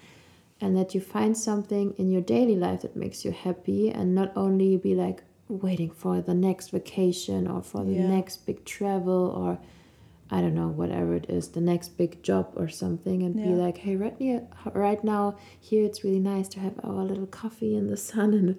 and 0.59 0.75
that 0.77 0.95
you 0.95 1.01
find 1.01 1.37
something 1.37 1.93
in 1.97 2.09
your 2.09 2.21
daily 2.21 2.55
life 2.55 2.81
that 2.81 2.95
makes 2.95 3.23
you 3.23 3.31
happy, 3.31 3.89
and 3.91 4.15
not 4.15 4.31
only 4.35 4.77
be 4.77 4.95
like 4.95 5.23
waiting 5.47 5.91
for 5.91 6.21
the 6.21 6.33
next 6.33 6.69
vacation 6.69 7.47
or 7.47 7.61
for 7.61 7.83
the 7.83 7.93
Yeah. 7.93 8.07
next 8.07 8.45
big 8.47 8.65
travel 8.65 9.31
or 9.37 9.59
I 10.35 10.37
don't 10.41 10.55
know 10.61 10.69
whatever 10.81 11.11
it 11.21 11.27
is, 11.37 11.43
the 11.49 11.61
next 11.71 11.89
big 12.01 12.11
job 12.29 12.45
or 12.61 12.67
something, 12.83 13.17
and 13.25 13.33
be 13.47 13.53
like, 13.65 13.77
hey, 13.85 13.95
right 14.05 14.15
here, 14.17 14.41
right 14.87 15.01
now 15.15 15.23
here, 15.69 15.83
it's 15.89 16.03
really 16.05 16.23
nice 16.33 16.47
to 16.53 16.59
have 16.65 16.75
our 16.83 17.03
little 17.11 17.27
coffee 17.41 17.73
in 17.79 17.85
the 17.93 17.97
sun 18.11 18.29
and. 18.41 18.51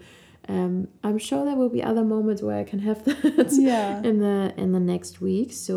Um, 0.57 0.89
I'm 1.03 1.17
sure 1.29 1.43
there 1.47 1.57
will 1.57 1.71
be 1.79 1.83
other 1.83 2.05
moments 2.05 2.43
where 2.43 2.59
I 2.59 2.65
can 2.73 2.81
have 2.81 3.03
that 3.07 3.49
yeah, 3.71 4.03
in 4.09 4.17
the 4.27 4.39
in 4.63 4.69
the 4.77 4.85
next 4.93 5.15
week. 5.29 5.51
So 5.55 5.75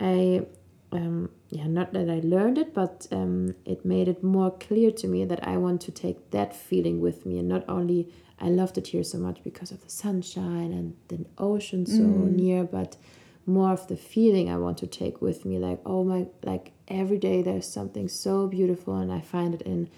I, 0.00 0.46
um, 0.92 1.28
yeah, 1.50 1.66
not 1.66 1.92
that 1.92 2.08
I 2.08 2.20
learned 2.34 2.56
it, 2.64 2.70
but 2.72 3.06
um, 3.12 3.54
it 3.72 3.84
made 3.84 4.08
it 4.08 4.20
more 4.22 4.50
clear 4.66 4.90
to 4.92 5.06
me 5.14 5.20
that 5.26 5.46
I 5.46 5.54
want 5.58 5.78
to 5.82 5.92
take 5.92 6.18
that 6.30 6.50
feeling 6.56 6.96
with 7.06 7.18
me, 7.26 7.34
and 7.40 7.48
not 7.54 7.64
only 7.68 8.00
I 8.40 8.48
loved 8.60 8.78
it 8.78 8.86
here 8.94 9.04
so 9.04 9.18
much 9.18 9.38
because 9.44 9.70
of 9.74 9.78
the 9.84 9.90
sunshine 9.90 10.70
and 10.78 10.86
the 11.12 11.18
ocean 11.36 11.84
so 11.84 12.04
Mm. 12.04 12.30
near, 12.42 12.64
but 12.64 12.96
more 13.48 13.72
of 13.72 13.88
the 13.88 13.96
feeling 13.96 14.50
I 14.50 14.58
want 14.58 14.78
to 14.78 14.86
take 14.86 15.20
with 15.20 15.44
me. 15.44 15.58
Like 15.58 15.80
oh 15.84 16.04
my, 16.04 16.26
like 16.42 16.72
every 16.86 17.18
day 17.18 17.42
there's 17.42 17.66
something 17.66 18.08
so 18.08 18.46
beautiful, 18.46 18.96
and 18.96 19.12
I 19.12 19.20
find 19.20 19.54
it 19.54 19.62
in 19.62 19.88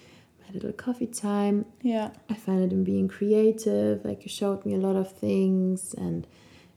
my 0.40 0.54
little 0.54 0.72
coffee 0.72 1.06
time 1.06 1.66
yeah, 1.82 2.10
I 2.28 2.34
find 2.34 2.62
it 2.62 2.72
in 2.72 2.84
being 2.84 3.08
creative. 3.08 4.04
Like 4.04 4.22
you 4.22 4.30
showed 4.30 4.64
me 4.64 4.74
a 4.74 4.78
lot 4.78 4.96
of 4.96 5.12
things 5.12 5.94
and 5.94 6.26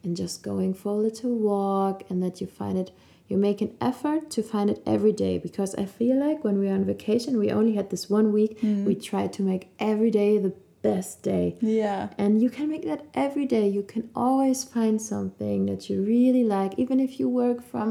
and 0.04 0.18
just 0.18 0.44
going 0.44 0.74
for 0.74 0.90
a 0.90 0.98
little 0.98 1.34
walk 1.34 2.04
and 2.10 2.22
that 2.22 2.42
you 2.42 2.48
find 2.48 2.78
it 2.78 2.92
you 3.28 3.38
make 3.38 3.62
an 3.62 3.76
effort 3.80 4.30
to 4.30 4.44
find 4.44 4.70
it 4.70 4.84
every 4.86 5.12
day 5.14 5.38
because 5.38 5.74
I 5.76 5.86
feel 5.86 6.20
like 6.20 6.44
when 6.44 6.60
we 6.60 6.70
are 6.70 6.74
on 6.74 6.86
vacation 6.86 7.40
we 7.40 7.52
only 7.52 7.76
had 7.76 7.90
this 7.90 8.10
one 8.10 8.32
week 8.32 8.60
mm-hmm. 8.60 8.86
we 8.86 8.96
try 8.96 9.28
to 9.28 9.42
make 9.42 9.70
every 9.80 10.12
day 10.12 10.38
the 10.38 10.54
best 10.90 11.24
day 11.24 11.48
yeah, 11.62 12.10
and 12.18 12.42
you 12.44 12.50
can 12.58 12.68
make 12.74 12.86
that 12.92 13.02
every 13.26 13.46
day 13.56 13.66
you 13.78 13.84
can 13.94 14.04
always 14.16 14.60
find 14.76 15.02
something 15.02 15.60
that 15.70 15.82
you 15.90 15.96
really 16.16 16.44
like 16.58 16.72
even 16.84 17.00
if 17.00 17.12
you 17.20 17.28
work 17.44 17.60
from 17.72 17.90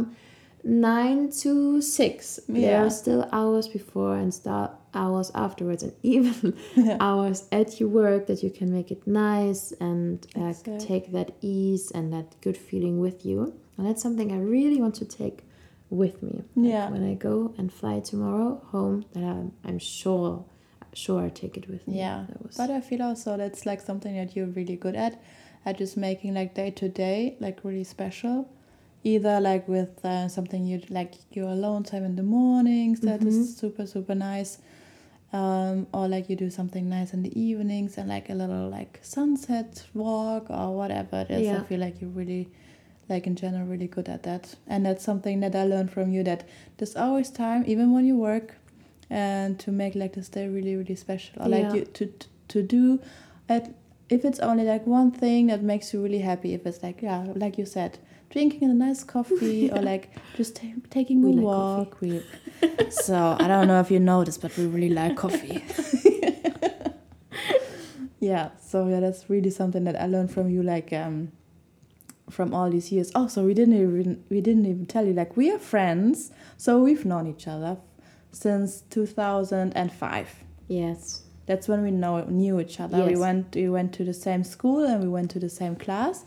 9 0.65 1.31
to 1.43 1.81
6 1.81 2.41
there 2.49 2.71
Yeah. 2.79 2.85
are 2.87 2.91
still 2.91 3.29
hours 3.33 3.67
before 3.69 4.15
and 4.17 4.33
start 4.33 4.71
hours 4.95 5.31
afterwards 5.35 5.83
and 5.83 5.93
even 6.03 6.55
Yeah. 6.77 6.97
hours 7.01 7.49
at 7.51 7.81
your 7.81 7.89
work 7.89 8.27
that 8.27 8.43
you 8.45 8.51
can 8.51 8.69
make 8.73 8.91
it 8.97 9.03
nice 9.07 9.73
and 9.81 10.25
uh, 10.37 10.45
Exactly. 10.51 10.79
take 10.89 11.13
that 11.13 11.31
ease 11.41 11.91
and 11.97 12.13
that 12.13 12.29
good 12.45 12.57
feeling 12.69 13.01
with 13.01 13.19
you 13.29 13.39
and 13.77 13.87
that's 13.87 14.03
something 14.03 14.31
i 14.33 14.39
really 14.39 14.81
want 14.85 14.95
to 15.03 15.05
take 15.05 15.39
with 15.91 16.23
me 16.23 16.35
Like, 16.55 16.73
Yeah. 16.73 16.91
when 16.91 17.03
i 17.13 17.15
go 17.15 17.55
and 17.59 17.73
fly 17.73 17.97
tomorrow 18.01 18.61
home 18.73 19.05
that 19.15 19.25
i'm, 19.25 19.53
I'm 19.65 19.79
sure 19.79 20.45
sure 20.95 21.23
i 21.25 21.29
take 21.29 21.57
it 21.57 21.69
with 21.69 21.87
me 21.89 21.99
yeah. 21.99 22.27
that 22.29 22.43
was 22.43 22.57
But 22.57 22.71
I 22.71 22.81
feel 22.81 23.03
also 23.03 23.37
that's 23.37 23.65
like 23.67 23.81
something 23.81 24.15
that 24.17 24.37
you're 24.37 24.47
really 24.59 24.77
good 24.77 24.95
at, 24.95 25.21
at 25.65 25.79
just 25.79 25.97
making 25.97 26.35
like 26.35 26.55
day 26.55 26.71
to 26.71 26.89
day 26.89 27.37
like 27.41 27.61
really 27.65 27.85
special. 27.85 28.49
Either 29.05 29.41
like 29.41 29.67
with 29.67 30.05
uh, 30.05 30.29
something 30.29 30.65
you 30.67 30.81
like 30.89 31.15
your 31.33 31.49
alone 31.49 31.83
time 31.83 32.05
in 32.05 32.15
the 32.17 32.23
mornings 32.23 33.01
that 33.01 33.23
is 33.23 33.35
Mhm. 33.35 33.59
super 33.61 33.87
super 33.87 34.15
nice, 34.15 34.59
um, 35.33 35.87
or 35.93 36.07
like 36.09 36.29
you 36.31 36.37
do 36.37 36.51
something 36.51 36.89
nice 36.89 37.13
in 37.15 37.23
the 37.23 37.33
evenings 37.41 37.97
and 37.99 38.09
like 38.09 38.29
a 38.31 38.35
little 38.35 38.69
like 38.69 39.01
sunset 39.03 39.85
walk 39.95 40.51
or 40.51 40.77
whatever 40.77 41.21
it 41.23 41.31
is. 41.31 41.49
I 41.49 41.63
feel 41.69 41.81
like 41.81 42.01
you're 42.01 42.11
really 42.11 42.49
like 43.09 43.27
in 43.27 43.35
general 43.35 43.67
really 43.67 43.89
good 43.89 44.09
at 44.09 44.23
that 44.23 44.55
and 44.69 44.87
that's 44.87 45.05
something 45.05 45.41
that 45.41 45.55
i 45.57 45.65
learned 45.65 45.91
from 45.91 46.13
you 46.13 46.23
that 46.23 46.45
there's 46.77 46.95
always 46.97 47.31
time 47.31 47.65
even 47.67 47.93
when 47.93 48.05
you 48.07 48.17
work 48.17 48.55
and 49.13 49.59
to 49.59 49.71
make 49.71 49.95
like 49.95 50.13
this 50.15 50.29
day 50.31 50.49
really 50.49 50.75
really 50.81 50.97
special. 50.97 51.35
Or 51.43 51.49
like 51.49 51.63
Yeah. 51.65 51.75
you 51.75 51.85
to 51.99 52.05
to 52.49 52.63
do 52.63 52.99
it 53.49 53.65
if 54.09 54.25
it's 54.25 54.41
only 54.41 54.65
like 54.65 54.85
one 54.87 55.11
thing 55.11 55.47
that 55.49 55.63
makes 55.63 55.93
you 55.93 56.03
really 56.03 56.19
happy 56.31 56.51
if 56.55 56.67
it's 56.67 56.83
like 56.83 56.99
yeah 57.09 57.21
like 57.45 57.55
you 57.61 57.67
said 57.67 57.99
drinking 58.31 58.65
a 58.71 58.75
nice 58.87 59.05
coffee 59.05 59.71
or 59.75 59.81
like 59.83 60.05
just 60.37 60.57
ta- 60.57 60.81
taking 60.91 61.23
a 61.25 61.27
We 61.27 61.33
like 61.35 61.45
walk. 61.45 62.01
we 62.03 62.23
so 62.91 63.37
i 63.45 63.47
don't 63.53 63.67
know 63.71 63.81
if 63.81 63.91
you 63.91 64.01
noticed 64.01 64.41
but 64.43 64.57
we 64.59 64.65
really 64.67 64.91
like 65.01 65.17
coffee. 65.17 65.59
Yeah 68.21 68.51
so 68.61 68.87
yeah 68.89 69.01
that's 69.01 69.29
really 69.29 69.51
something 69.51 69.85
that 69.85 69.97
i 70.01 70.07
learned 70.07 70.31
from 70.31 70.49
you 70.49 70.63
like 70.63 70.93
um 70.93 71.33
from 72.31 72.55
all 72.55 72.71
these 72.71 72.91
years. 72.93 73.11
Oh 73.15 73.27
so 73.27 73.45
we 73.45 73.53
didn't 73.53 73.75
even 73.75 74.25
we 74.31 74.41
didn't 74.41 74.65
even 74.67 74.87
tell 74.87 75.05
you 75.07 75.13
like 75.13 75.37
we 75.37 75.51
are 75.51 75.59
friends 75.59 76.31
so 76.57 76.79
we've 76.81 77.05
known 77.05 77.27
each 77.27 77.47
other 77.49 77.77
since 78.33 78.83
2005 78.91 80.29
yes 80.69 81.23
that's 81.47 81.69
when 81.69 81.83
we 81.83 81.91
know 81.91 82.25
knew 82.25 82.61
each 82.61 82.81
other 82.81 82.99
Yes. 82.99 83.09
we 83.09 83.17
went 83.17 83.55
we 83.55 83.69
went 83.69 83.93
to 83.95 84.05
the 84.05 84.15
same 84.15 84.45
school 84.45 84.85
and 84.85 85.03
we 85.03 85.09
went 85.09 85.31
to 85.33 85.39
the 85.39 85.49
same 85.51 85.77
class 85.77 86.25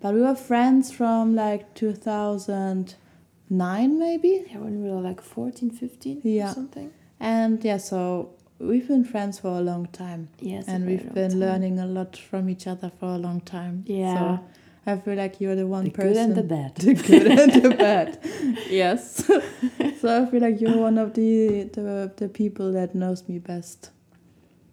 but 0.00 0.14
we 0.14 0.20
were 0.20 0.34
friends 0.34 0.90
from 0.92 1.34
like 1.36 1.74
2009 1.74 3.98
maybe 3.98 4.44
Yeah, 4.50 4.58
when 4.58 4.82
we 4.82 4.90
were 4.90 5.00
like 5.00 5.20
14, 5.20 5.70
15 5.70 6.20
Yeah. 6.24 6.50
or 6.50 6.54
something. 6.54 6.90
and 7.20 7.62
yeah 7.64 7.76
so 7.78 8.30
we've 8.58 8.88
been 8.88 9.04
friends 9.04 9.38
for 9.40 9.48
a 9.48 9.60
long 9.60 9.86
time 9.92 10.28
Yes. 10.40 10.64
and 10.68 10.86
we've 10.86 11.12
been 11.14 11.38
learning 11.38 11.78
a 11.78 11.86
lot 11.86 12.16
from 12.16 12.48
each 12.48 12.66
other 12.66 12.90
for 12.98 13.06
a 13.14 13.18
long 13.18 13.40
time 13.40 13.84
Yeah. 13.86 14.38
so 14.38 14.44
i 14.86 14.96
feel 14.96 15.14
like 15.14 15.40
you're 15.40 15.54
the 15.56 15.66
one 15.66 15.84
the 15.84 15.90
person 15.90 16.12
good 16.12 16.16
and 16.24 16.34
the 16.36 16.42
bad. 16.42 16.74
the 16.86 16.94
good 16.94 17.26
and 17.38 17.52
the 17.62 17.70
bad. 17.70 18.18
Yes. 18.68 19.24
so 20.00 20.22
I 20.22 20.26
feel 20.30 20.40
like 20.40 20.60
you're 20.60 20.78
one 20.78 20.98
of 20.98 21.14
the, 21.14 21.64
the 21.76 22.12
the 22.16 22.28
people 22.28 22.72
that 22.72 22.94
knows 22.94 23.28
me 23.28 23.38
best. 23.38 23.90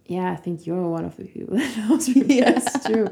Yeah, 0.05 0.31
I 0.31 0.37
think 0.37 0.65
you're 0.65 0.89
one 0.89 1.05
of 1.05 1.15
the 1.17 1.25
people 1.25 1.57
that 1.57 1.77
knows 1.77 2.09
me 2.09 2.23
Yeah. 2.39 2.51
best 2.53 2.85
too. 2.87 3.07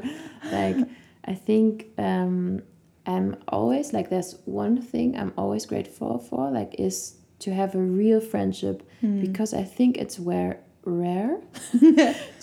Like, 0.50 0.76
I 1.24 1.34
think 1.34 1.70
um, 1.98 2.62
I'm 3.06 3.36
always 3.48 3.92
like 3.92 4.08
there's 4.10 4.34
one 4.46 4.80
thing 4.82 5.16
I'm 5.16 5.32
always 5.36 5.64
grateful 5.66 6.18
for, 6.18 6.50
like, 6.50 6.74
is 6.78 7.16
to 7.40 7.52
have 7.54 7.74
a 7.76 7.84
real 8.00 8.20
friendship 8.20 8.82
Hmm. 9.00 9.20
because 9.20 9.54
I 9.54 9.62
think 9.76 9.96
it's 9.98 10.18
where 10.18 10.58
rare 10.88 11.38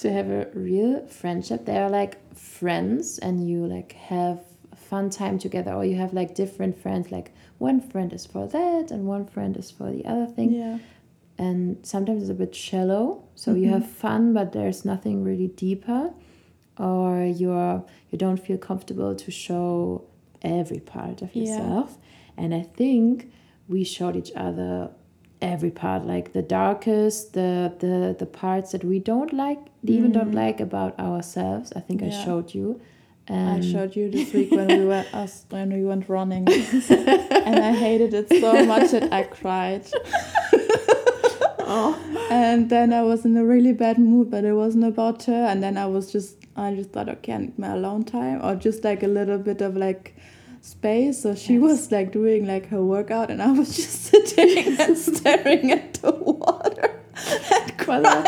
to 0.01 0.11
have 0.11 0.29
a 0.29 0.47
real 0.53 1.05
friendship. 1.07 1.65
They 1.65 1.77
are 1.77 1.89
like 1.89 2.17
friends, 2.35 3.19
and 3.19 3.47
you 3.49 3.65
like 3.65 3.93
have 3.93 4.39
fun 4.75 5.09
time 5.09 5.39
together, 5.39 5.73
or 5.73 5.83
you 5.85 5.95
have 5.97 6.13
like 6.13 6.35
different 6.35 6.77
friends. 6.81 7.11
Like 7.11 7.31
one 7.57 7.81
friend 7.81 8.13
is 8.13 8.25
for 8.25 8.47
that, 8.47 8.91
and 8.91 9.05
one 9.05 9.25
friend 9.25 9.55
is 9.57 9.71
for 9.71 9.91
the 9.91 10.05
other 10.05 10.25
thing 10.27 10.51
Yeah. 10.51 10.77
and 11.37 11.77
sometimes 11.83 12.21
it's 12.23 12.31
a 12.31 12.33
bit 12.33 12.55
shallow 12.55 13.21
so 13.35 13.53
you 13.53 13.67
Mhm. 13.67 13.71
have 13.73 13.85
fun 14.05 14.33
but 14.33 14.51
there's 14.53 14.85
nothing 14.85 15.21
really 15.29 15.47
deeper 15.65 16.13
or 16.77 17.23
you're 17.25 17.83
you 18.09 18.17
don't 18.17 18.39
feel 18.47 18.57
comfortable 18.57 19.13
to 19.15 19.31
show 19.31 20.03
every 20.41 20.79
part 20.79 21.21
of 21.21 21.29
Yeah. 21.35 21.41
yourself 21.43 21.97
and 22.37 22.53
i 22.53 22.61
think 22.61 23.29
we 23.67 23.83
showed 23.83 24.15
each 24.15 24.31
other 24.47 24.91
every 25.53 25.71
part 25.71 26.05
like 26.13 26.33
the 26.33 26.41
darkest 26.41 27.33
the 27.33 27.49
the 27.83 28.15
the 28.21 28.25
parts 28.25 28.71
that 28.73 28.83
we 28.91 28.97
don't 29.11 29.33
like 29.33 29.61
even 29.95 30.11
don't 30.11 30.33
like 30.43 30.59
about 30.69 30.99
ourselves 31.07 31.71
i 31.75 31.81
think 31.87 32.01
i 32.01 32.09
Mm. 32.09 32.25
Showed 32.25 32.53
you 32.57 32.67
I 33.27 33.59
showed 33.61 33.95
you 33.95 34.09
this 34.09 34.33
week 34.33 34.51
when 34.51 34.67
we 34.67 34.85
went 34.85 35.13
us 35.21 35.45
when 35.49 35.73
we 35.73 35.83
went 35.83 36.07
running, 36.07 36.47
and 37.47 37.59
I 37.69 37.71
hated 37.71 38.13
it 38.13 38.29
so 38.29 38.65
much 38.65 38.91
that 38.91 39.11
I 39.11 39.23
cried. 39.23 39.83
oh 41.59 41.97
And 42.29 42.69
then 42.69 42.93
I 42.93 43.01
was 43.01 43.25
in 43.25 43.35
a 43.37 43.43
really 43.45 43.73
bad 43.73 43.97
mood, 43.97 44.29
but 44.29 44.43
it 44.43 44.53
wasn't 44.53 44.85
about 44.85 45.23
her. 45.23 45.45
And 45.45 45.63
then 45.63 45.77
I 45.77 45.85
was 45.87 46.11
just, 46.11 46.37
I 46.55 46.75
just 46.75 46.91
thought, 46.91 47.09
okay, 47.09 47.33
I 47.33 47.37
need 47.37 47.57
my 47.57 47.69
alone 47.69 48.03
time, 48.03 48.41
or 48.43 48.55
just 48.55 48.83
like 48.83 49.03
a 49.03 49.07
little 49.07 49.37
bit 49.37 49.61
of 49.61 49.75
like 49.75 50.14
space. 50.65 51.21
So 51.21 51.35
she 51.35 51.53
Yes. 51.53 51.61
was 51.61 51.91
like 51.91 52.11
doing 52.11 52.45
like 52.47 52.65
her 52.69 52.83
workout, 52.83 53.29
and 53.31 53.41
I 53.41 53.51
was 53.51 53.75
just 53.81 54.05
sitting 54.05 54.79
and 54.79 54.97
staring 55.09 55.71
at 55.71 55.93
the 55.95 56.11
water 56.11 56.99
and 57.53 57.77
crying. 57.83 58.25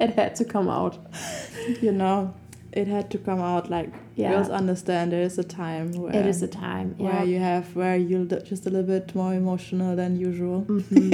it 0.00 0.10
had 0.14 0.34
to 0.36 0.44
come 0.44 0.68
out 0.68 0.98
you 1.82 1.92
know, 1.92 2.32
it 2.72 2.86
had 2.88 3.10
to 3.10 3.18
come 3.18 3.40
out. 3.40 3.68
Like 3.70 3.92
Yeah. 4.16 4.30
girls 4.32 4.48
understand 4.48 5.12
there 5.12 5.22
is 5.22 5.38
a 5.38 5.44
time 5.44 5.92
where 5.92 6.14
it 6.16 6.26
is 6.26 6.42
a 6.42 6.48
time 6.48 6.94
yeah 6.98 7.04
where 7.06 7.24
you 7.24 7.38
have 7.40 7.64
where 7.76 7.96
you're 7.96 8.24
just 8.24 8.66
a 8.66 8.70
little 8.70 8.86
bit 8.98 9.14
more 9.14 9.34
emotional 9.34 9.96
than 9.96 10.16
usual. 10.16 10.62
Mhm. 10.68 11.12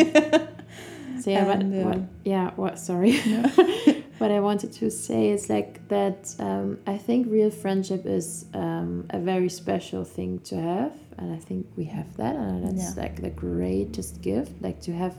so 1.23 1.31
yeah, 1.31 1.51
And, 1.51 1.71
what, 1.73 1.77
yeah. 1.77 1.85
what, 1.87 2.01
yeah, 2.25 2.51
what? 2.57 2.79
Sorry. 2.79 3.11
Yeah. 3.27 3.51
What 4.25 4.33
I 4.33 4.41
wanted 4.41 4.73
to 4.81 4.91
say 4.91 5.29
is 5.29 5.51
like 5.51 5.87
that. 5.89 6.35
Um, 6.39 6.79
I 6.87 6.97
think 6.97 7.27
real 7.31 7.51
friendship 7.51 8.07
is 8.07 8.47
um, 8.55 9.05
a 9.11 9.19
very 9.19 9.51
special 9.51 10.03
thing 10.03 10.39
to 10.49 10.57
have, 10.57 10.95
and 11.19 11.31
I 11.35 11.37
think 11.37 11.67
we 11.77 11.85
have 11.85 12.17
that, 12.17 12.35
and 12.35 12.65
that's 12.67 12.97
Yeah. 12.97 13.03
like 13.03 13.21
the 13.21 13.29
greatest 13.29 14.23
gift. 14.23 14.53
Like 14.63 14.81
to 14.89 14.93
have 14.95 15.15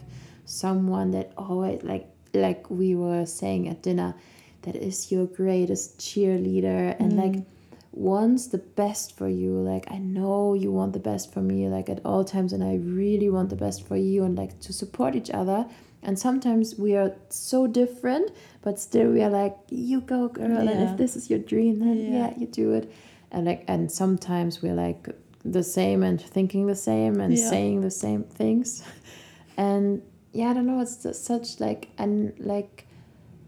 someone 0.46 1.12
that 1.12 1.28
always 1.38 1.84
like 1.84 2.08
like 2.34 2.62
we 2.72 2.96
were 2.96 3.26
saying 3.28 3.68
at 3.70 3.84
dinner, 3.84 4.16
that 4.64 4.76
is 4.76 5.12
your 5.12 5.28
greatest 5.28 6.00
cheerleader, 6.00 6.96
and 7.00 7.16
like 7.16 7.36
Mm. 7.36 7.46
Wants 7.96 8.48
the 8.48 8.58
best 8.58 9.16
for 9.18 9.28
you 9.30 9.54
like 9.54 9.86
i 9.90 9.98
know 9.98 10.54
you 10.54 10.70
want 10.72 10.92
the 10.92 11.00
best 11.00 11.32
for 11.34 11.42
me 11.42 11.68
like 11.70 11.88
at 11.90 12.02
all 12.04 12.26
times 12.26 12.52
and 12.52 12.62
i 12.64 12.76
really 12.76 13.30
want 13.30 13.50
the 13.50 13.56
best 13.56 13.88
for 13.88 13.96
you 13.96 14.24
and 14.24 14.38
like 14.38 14.60
to 14.60 14.74
support 14.74 15.16
each 15.16 15.30
other 15.32 15.66
and 16.04 16.20
sometimes 16.20 16.76
we 16.78 16.94
are 16.96 17.16
so 17.30 17.66
different 17.68 18.32
but 18.62 18.78
still 18.80 19.10
we 19.12 19.22
are 19.24 19.30
like 19.30 19.56
you 19.70 20.02
go 20.02 20.28
girl 20.28 20.68
and 20.68 20.84
if 20.84 20.98
this 20.98 21.16
is 21.16 21.30
your 21.30 21.40
dream 21.40 21.80
then 21.80 21.98
Yeah. 21.98 22.12
yeah. 22.30 22.34
you 22.38 22.48
do 22.48 22.74
it 22.74 22.92
and 23.32 23.46
like 23.46 23.64
and 23.68 23.90
sometimes 23.90 24.62
we're 24.62 24.74
like 24.76 25.08
the 25.46 25.64
same 25.64 26.04
and 26.04 26.20
thinking 26.20 26.68
the 26.68 26.76
same 26.76 27.22
and 27.22 27.34
Yeah. 27.38 27.50
saying 27.50 27.82
the 27.82 27.92
same 27.92 28.24
things 28.24 28.84
and 29.58 30.02
yeah 30.34 30.50
i 30.50 30.54
don't 30.54 30.66
know 30.66 30.82
it's 30.82 31.02
just 31.04 31.24
such 31.24 31.60
like 31.62 31.90
and 31.98 32.34
like 32.40 32.86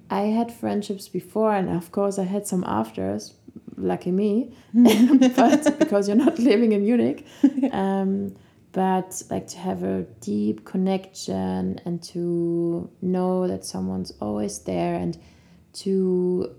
I 0.10 0.21
had 0.21 0.53
friendships 0.53 1.10
before, 1.10 1.51
and 1.53 1.67
of 1.69 1.91
course, 1.91 2.17
I 2.17 2.23
had 2.23 2.47
some 2.47 2.63
afters. 2.65 3.33
Lucky 3.78 4.12
me, 4.12 4.54
but 5.36 5.76
because 5.80 6.08
you're 6.08 6.18
not 6.18 6.40
living 6.40 6.72
in 6.74 6.84
Munich. 6.84 7.26
Um, 7.72 8.36
but 8.74 9.24
like 9.32 9.48
to 9.48 9.58
have 9.58 9.82
a 9.84 10.04
deep 10.22 10.66
connection 10.66 11.80
and 11.86 12.02
to 12.04 12.90
know 13.02 13.48
that 13.48 13.66
someone's 13.66 14.12
always 14.22 14.60
there 14.60 14.94
and 14.96 15.18
to 15.74 16.54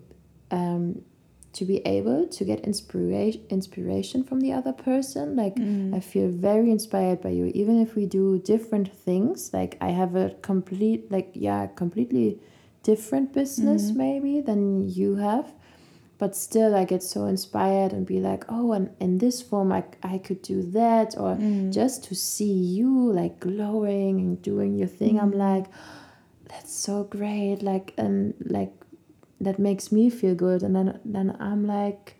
um, 0.50 1.02
to 1.52 1.64
be 1.64 1.78
able 1.86 2.26
to 2.28 2.44
get 2.44 2.60
inspiration 2.60 3.42
inspiration 3.50 4.22
from 4.24 4.40
the 4.40 4.52
other 4.52 4.72
person 4.72 5.34
like 5.36 5.56
Mm. 5.56 5.94
i 5.94 6.00
feel 6.00 6.28
very 6.28 6.70
inspired 6.70 7.20
by 7.20 7.30
you 7.30 7.46
even 7.54 7.80
if 7.80 7.94
we 7.96 8.04
do 8.06 8.38
different 8.38 8.88
things 9.06 9.50
like 9.52 9.76
i 9.80 9.90
have 9.90 10.14
a 10.16 10.30
complete 10.42 11.10
like 11.10 11.30
yeah 11.34 11.66
completely 11.82 12.40
different 12.82 13.32
business 13.32 13.90
Mhm. 13.90 13.96
maybe 13.96 14.40
than 14.40 14.88
you 14.88 15.16
have 15.16 15.46
but 16.18 16.34
still 16.36 16.74
i 16.74 16.84
get 16.84 17.02
so 17.02 17.26
inspired 17.26 17.92
and 17.92 18.06
be 18.06 18.18
like 18.20 18.44
oh 18.48 18.72
and 18.72 18.90
in 19.00 19.18
this 19.18 19.40
form 19.42 19.70
i, 19.72 19.84
I 20.02 20.18
could 20.18 20.42
do 20.42 20.62
that 20.72 21.14
or 21.16 21.36
Mm. 21.36 21.72
just 21.72 22.04
to 22.04 22.14
see 22.14 22.52
you 22.52 22.90
like 23.12 23.38
glowing 23.40 24.18
and 24.20 24.42
doing 24.42 24.76
your 24.78 24.88
thing 24.88 25.18
i'm 25.20 25.32
Mm. 25.32 25.38
like 25.48 25.66
that's 26.50 26.72
so 26.72 27.04
great 27.04 27.62
like 27.62 27.94
and 27.96 28.34
like 28.44 28.72
that 29.40 29.58
makes 29.58 29.92
me 29.92 30.10
feel 30.10 30.34
good 30.34 30.62
and 30.62 30.74
then 30.74 30.98
then 31.04 31.36
i'm 31.40 31.66
like 31.66 32.16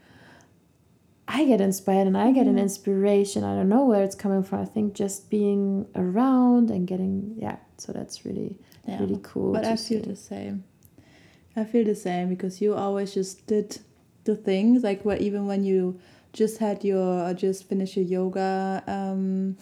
i 1.27 1.45
get 1.45 1.61
inspired 1.61 2.07
and 2.07 2.17
i 2.17 2.31
get 2.33 2.47
an 2.47 2.59
inspiration 2.59 3.45
i 3.45 3.55
don't 3.55 3.69
know 3.69 3.85
where 3.85 4.03
it's 4.05 4.15
coming 4.17 4.43
from 4.43 4.61
i 4.61 4.65
think 4.65 4.95
just 4.95 5.29
being 5.31 5.87
around 5.95 6.71
and 6.71 6.87
getting 6.87 7.35
yeah 7.37 7.57
so 7.77 7.93
that's 7.93 8.25
really 8.25 8.57
Yeah. 8.87 9.01
really 9.01 9.21
cool 9.23 9.53
But 9.53 9.65
I 9.65 9.77
feel 9.77 10.03
see. 10.03 10.11
the 10.15 10.17
same. 10.17 10.65
I 11.57 11.65
feel 11.65 11.85
the 11.85 11.95
same 11.95 12.29
because 12.29 12.63
you 12.63 12.75
always 12.75 13.13
just 13.15 13.47
did 13.47 13.81
the 14.31 14.37
things 14.51 14.83
like 14.89 15.01
where 15.07 15.21
even 15.29 15.43
when 15.51 15.63
you 15.71 15.99
just 16.41 16.59
had 16.65 16.79
your 16.91 17.33
just 17.45 17.61
finished 17.71 17.97
your 18.01 18.09
yoga 18.17 18.83
um 18.87 19.57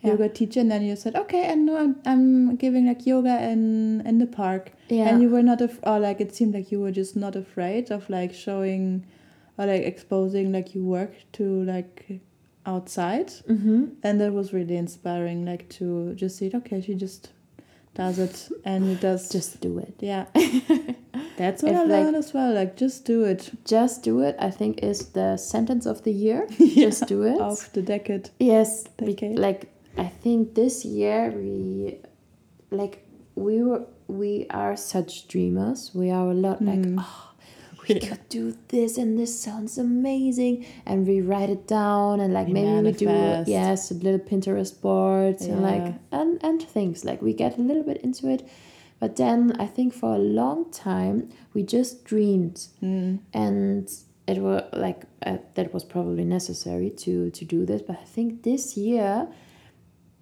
Yeah. 0.00 0.10
yoga 0.10 0.28
teacher 0.38 0.60
and 0.62 0.70
then 0.72 0.82
you 0.88 0.94
said 1.04 1.14
okay 1.22 1.44
and 1.52 1.60
I'm, 1.82 1.92
I'm 2.10 2.26
giving 2.64 2.84
like 2.90 3.02
yoga 3.12 3.34
in 3.52 3.62
in 4.10 4.18
the 4.22 4.26
park 4.42 4.64
yeah 4.96 5.06
and 5.08 5.14
you 5.22 5.28
were 5.34 5.42
not 5.50 5.60
af- 5.66 5.80
or 5.90 5.96
like 6.06 6.18
it 6.24 6.30
seemed 6.36 6.54
like 6.58 6.68
you 6.72 6.78
were 6.84 6.94
just 7.00 7.14
not 7.24 7.34
afraid 7.44 7.84
of 7.96 8.02
like 8.16 8.32
showing 8.46 8.84
or 9.56 9.66
like 9.72 9.82
exposing 9.92 10.46
like 10.56 10.68
your 10.74 10.84
work 10.96 11.12
to 11.38 11.44
like 11.74 12.20
outside 12.74 13.28
mm-hmm. 13.54 13.80
and 14.04 14.20
that 14.20 14.32
was 14.40 14.52
really 14.58 14.76
inspiring 14.86 15.38
like 15.52 15.64
to 15.78 16.14
just 16.22 16.34
see 16.38 16.50
okay 16.60 16.80
she 16.86 16.94
just 17.06 17.22
does 17.98 18.18
it 18.26 18.36
and 18.64 18.88
it 18.92 19.00
does 19.00 19.28
just 19.36 19.60
do 19.60 19.78
it 19.78 19.94
yeah 20.00 20.24
that's 21.36 21.62
what 21.62 21.72
If, 21.72 21.78
i 21.78 21.80
like- 21.82 21.88
learned 21.90 22.16
as 22.16 22.32
well 22.32 22.52
like 22.54 22.76
just 22.76 23.04
do 23.04 23.24
it 23.24 23.50
just 23.64 24.02
do 24.02 24.20
it 24.20 24.36
i 24.38 24.50
think 24.50 24.82
is 24.82 25.00
the 25.18 25.36
sentence 25.36 25.84
of 25.86 26.02
the 26.04 26.12
year 26.12 26.46
Yeah. 26.58 26.86
just 26.88 27.06
do 27.06 27.22
it 27.24 27.40
of 27.40 27.70
the 27.72 27.82
decade 27.82 28.30
Yes, 28.38 28.84
Decade. 28.96 29.38
like 29.38 29.72
I 29.96 30.06
think 30.06 30.54
this 30.54 30.84
year 30.84 31.30
we, 31.34 31.98
like 32.70 33.04
we 33.34 33.62
were 33.64 33.84
we 34.06 34.46
are 34.50 34.76
such 34.76 35.26
dreamers. 35.26 35.90
We 35.92 36.10
are 36.12 36.28
a 36.30 36.34
lot 36.34 36.62
like 36.62 36.78
Mm. 36.86 36.98
oh, 37.00 37.27
we 37.88 37.94
Yeah. 37.96 38.08
could 38.08 38.28
do 38.28 38.54
this 38.68 38.98
and 38.98 39.18
this 39.18 39.32
sounds 39.40 39.78
amazing, 39.78 40.66
and 40.86 41.06
we 41.06 41.20
write 41.20 41.50
it 41.50 41.66
down 41.66 42.20
and 42.20 42.32
like 42.34 42.46
We 42.48 42.52
maybe 42.54 42.82
we 42.88 42.92
do 42.92 43.06
yes 43.46 43.90
a 43.90 43.94
little 43.94 44.20
Pinterest 44.30 44.74
boards 44.80 45.42
and 45.46 45.62
like 45.62 45.94
and 46.12 46.38
and 46.42 46.62
things 46.62 47.04
like 47.04 47.20
we 47.22 47.32
get 47.32 47.58
a 47.58 47.62
little 47.62 47.82
bit 47.90 47.98
into 48.02 48.28
it, 48.28 48.42
but 49.00 49.16
then 49.16 49.52
I 49.58 49.66
think 49.66 49.92
for 49.94 50.14
a 50.14 50.18
long 50.18 50.70
time 50.70 51.28
we 51.54 51.62
just 51.62 52.04
dreamed 52.04 52.58
mm. 52.82 53.18
and 53.32 53.88
it 54.26 54.38
was 54.38 54.62
like 54.72 55.00
uh, 55.24 55.38
that 55.54 55.72
was 55.72 55.84
probably 55.84 56.24
necessary 56.24 56.90
to 56.90 57.30
to 57.30 57.44
do 57.44 57.64
this 57.64 57.80
but 57.80 57.96
i 57.98 58.04
think 58.04 58.42
this 58.42 58.76
year 58.76 59.26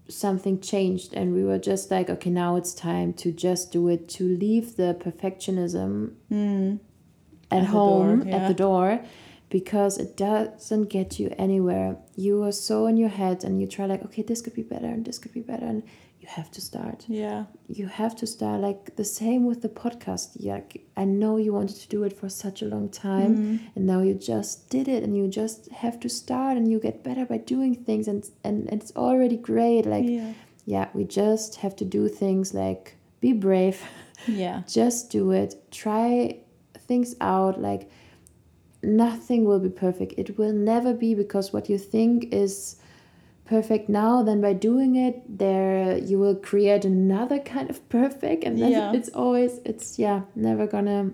something 0.08 0.60
changed 0.60 1.12
and 1.14 1.34
we 1.34 1.42
were 1.42 1.58
just 1.58 1.90
like 1.90 2.08
okay 2.08 2.30
now 2.30 2.54
it's 2.54 2.72
time 2.72 3.12
to 3.12 3.32
just 3.32 3.72
do 3.72 3.88
it 3.88 4.08
to 4.08 4.22
leave 4.44 4.76
the 4.76 4.96
perfectionism 5.06 6.12
Mm. 6.30 6.78
At, 7.50 7.62
At 7.62 7.66
home 7.68 8.24
door, 8.24 8.34
at 8.34 8.48
the 8.48 8.54
door 8.54 9.00
because 9.48 9.98
it 9.98 10.16
doesn't 10.16 10.88
get 10.90 11.18
you 11.20 11.32
anywhere. 11.38 11.96
You 12.16 12.42
are 12.42 12.52
so 12.52 12.86
in 12.86 12.96
your 12.96 13.08
head 13.10 13.44
and 13.44 13.60
you 13.60 13.66
try 13.66 13.86
like 13.86 14.04
okay 14.04 14.22
this 14.22 14.42
could 14.42 14.54
be 14.54 14.62
better 14.62 14.86
and 14.86 15.04
this 15.04 15.18
could 15.18 15.32
be 15.32 15.40
better 15.40 15.64
and 15.66 15.82
you 16.20 16.26
have 16.28 16.50
to 16.50 16.60
start. 16.60 17.04
Yeah. 17.08 17.44
You 17.68 17.86
have 17.86 18.16
to 18.16 18.26
start 18.26 18.60
like 18.60 18.96
the 18.96 19.04
same 19.04 19.46
with 19.46 19.62
the 19.62 19.68
podcast. 19.68 20.30
Yeah 20.34 20.60
i 20.96 21.04
know 21.04 21.36
you 21.36 21.52
wanted 21.52 21.76
to 21.76 21.88
do 21.88 22.02
it 22.04 22.12
for 22.18 22.28
such 22.28 22.62
a 22.62 22.66
long 22.74 22.88
time 22.88 23.32
Mm. 23.36 23.60
and 23.76 23.86
now 23.86 24.00
you 24.08 24.14
just 24.14 24.68
did 24.70 24.88
it 24.88 25.02
and 25.04 25.16
you 25.16 25.28
just 25.28 25.70
have 25.70 26.00
to 26.00 26.08
start 26.08 26.56
and 26.56 26.70
you 26.70 26.80
get 26.80 27.04
better 27.04 27.24
by 27.26 27.38
doing 27.54 27.74
things 27.86 28.08
and 28.08 28.20
and 28.44 28.68
it's 28.72 28.92
already 28.96 29.36
great. 29.36 29.84
Like 29.86 30.08
yeah. 30.08 30.32
yeah 30.64 30.86
we 30.94 31.04
just 31.04 31.56
have 31.62 31.74
to 31.76 31.84
do 31.84 32.08
things 32.08 32.52
like 32.54 32.96
be 33.20 33.32
brave. 33.32 33.78
Yeah. 34.26 34.62
Just 34.78 35.10
do 35.10 35.30
it. 35.30 35.54
Try 35.70 36.38
things 36.86 37.14
out 37.20 37.60
like 37.60 37.90
nothing 38.82 39.44
will 39.44 39.58
be 39.58 39.68
perfect 39.68 40.12
it 40.16 40.38
will 40.38 40.52
never 40.52 40.92
be 40.94 41.14
because 41.14 41.52
what 41.52 41.68
you 41.68 41.78
think 41.78 42.32
is 42.32 42.76
perfect 43.44 43.88
now 43.88 44.22
then 44.22 44.40
by 44.40 44.52
doing 44.52 44.96
it 44.96 45.22
there 45.38 45.96
you 45.98 46.18
will 46.18 46.34
create 46.34 46.84
another 46.84 47.38
kind 47.38 47.70
of 47.70 47.86
perfect 47.88 48.44
and 48.44 48.60
then 48.60 48.70
Yeah. 48.72 48.92
it's 48.92 49.08
always 49.10 49.58
it's 49.64 49.98
yeah 49.98 50.22
never 50.34 50.66
gonna 50.66 51.10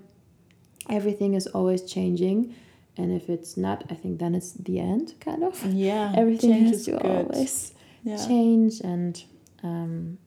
everything 0.89 1.35
is 1.35 1.47
always 1.49 1.83
changing 1.83 2.55
and 2.97 3.13
if 3.13 3.29
it's 3.29 3.57
not 3.57 3.85
i 3.91 3.95
think 3.95 4.19
then 4.19 4.35
it's 4.35 4.53
the 4.53 4.79
end 4.81 5.15
kind 5.21 5.45
of 5.45 5.63
yeah 5.73 6.13
everything 6.17 6.53
has 6.67 6.81
is 6.81 6.85
to 6.87 6.93
good. 6.93 7.07
always 7.07 7.75
yeah 8.03 8.27
change 8.27 8.81
and 8.81 9.25
um 9.63 10.19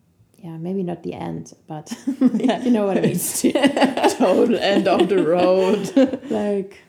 yeah, 0.43 0.57
maybe 0.57 0.83
not 0.83 1.03
the 1.03 1.13
end, 1.13 1.53
but 1.67 1.91
you 2.21 2.71
know 2.71 2.85
what 2.85 2.97
I 2.97 3.01
mean. 3.01 3.11
It's 3.11 3.41
the 3.41 4.15
total 4.17 4.57
end 4.57 4.87
of 4.87 5.09
the 5.09 5.23
road. 5.23 5.91
like, 6.29 6.79